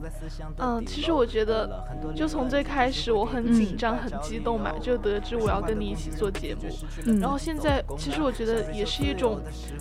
[0.58, 1.84] 嗯，其实我觉得，
[2.14, 6.62] 就从最开始我很紧张、很激动嘛，就得知我要跟你一起做节目。
[7.04, 9.40] 嗯然后现在，其实我觉得也是一种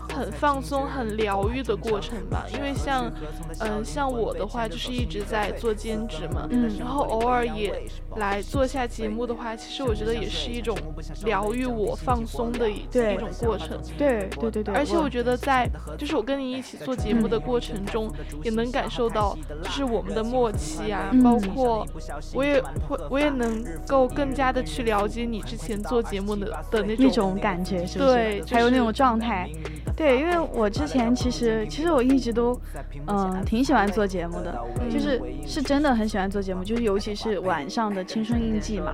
[0.09, 2.45] 很放松、很疗愈的过程吧。
[2.53, 3.11] 因为像，
[3.59, 7.83] 嗯、像我的话，就是一直在做兼职嘛，嗯然后偶尔也
[8.17, 10.77] 来做下节目的话，其实我觉得也是一种
[11.23, 13.79] 疗愈我、放松的一对一种过程。
[13.97, 18.11] 对对对对，而且我觉得在就是我跟你一起做节目的过程中，
[18.43, 21.87] 也能感受到就是我们的默契啊，嗯包括
[22.33, 28.11] 我也会我也能够更加的去了解你之前做节目的的那种那种感觉是不是？
[28.11, 29.49] 对，就是还有那种状态。
[29.95, 32.59] 对，因为我之前其实其实我一直都，
[33.07, 34.61] 嗯、挺喜欢做节目的，
[34.91, 38.93] 就是是真的很喜欢做节目，就是尤其是晚上的青春印记嘛，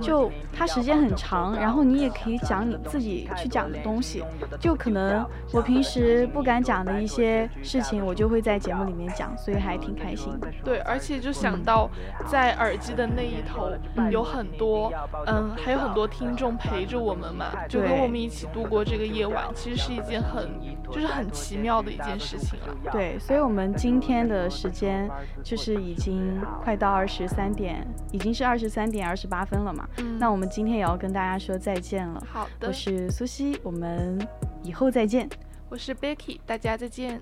[0.00, 4.24] 就它时间很长，然后你也可以讲你自己去讲的东西，
[4.58, 10.48] 就可能我平时不敢讲的一些事情，我就会在节目里面讲，所以还挺开心的。
[10.64, 11.90] 对，而且就想到
[12.26, 13.70] 在耳机的那一头
[14.10, 14.90] 有很多，
[15.26, 20.48] 嗯，还有很多听众陪着我们嘛，就跟我们一起度过这个夜晚，其实是一件很
[20.90, 22.74] 就是很奇妙的一件事情了。
[22.90, 25.08] 对，所以我们今天的时间
[25.42, 29.86] 就是已经快到二十三点，已经是二十三点二十八分了嘛。
[29.98, 32.24] 嗯那我们今天也要跟大家说再见了。
[32.30, 34.16] 好的我是苏西，我们
[34.62, 35.28] 以后再见。
[35.68, 37.20] 我是 Becky，大家再见。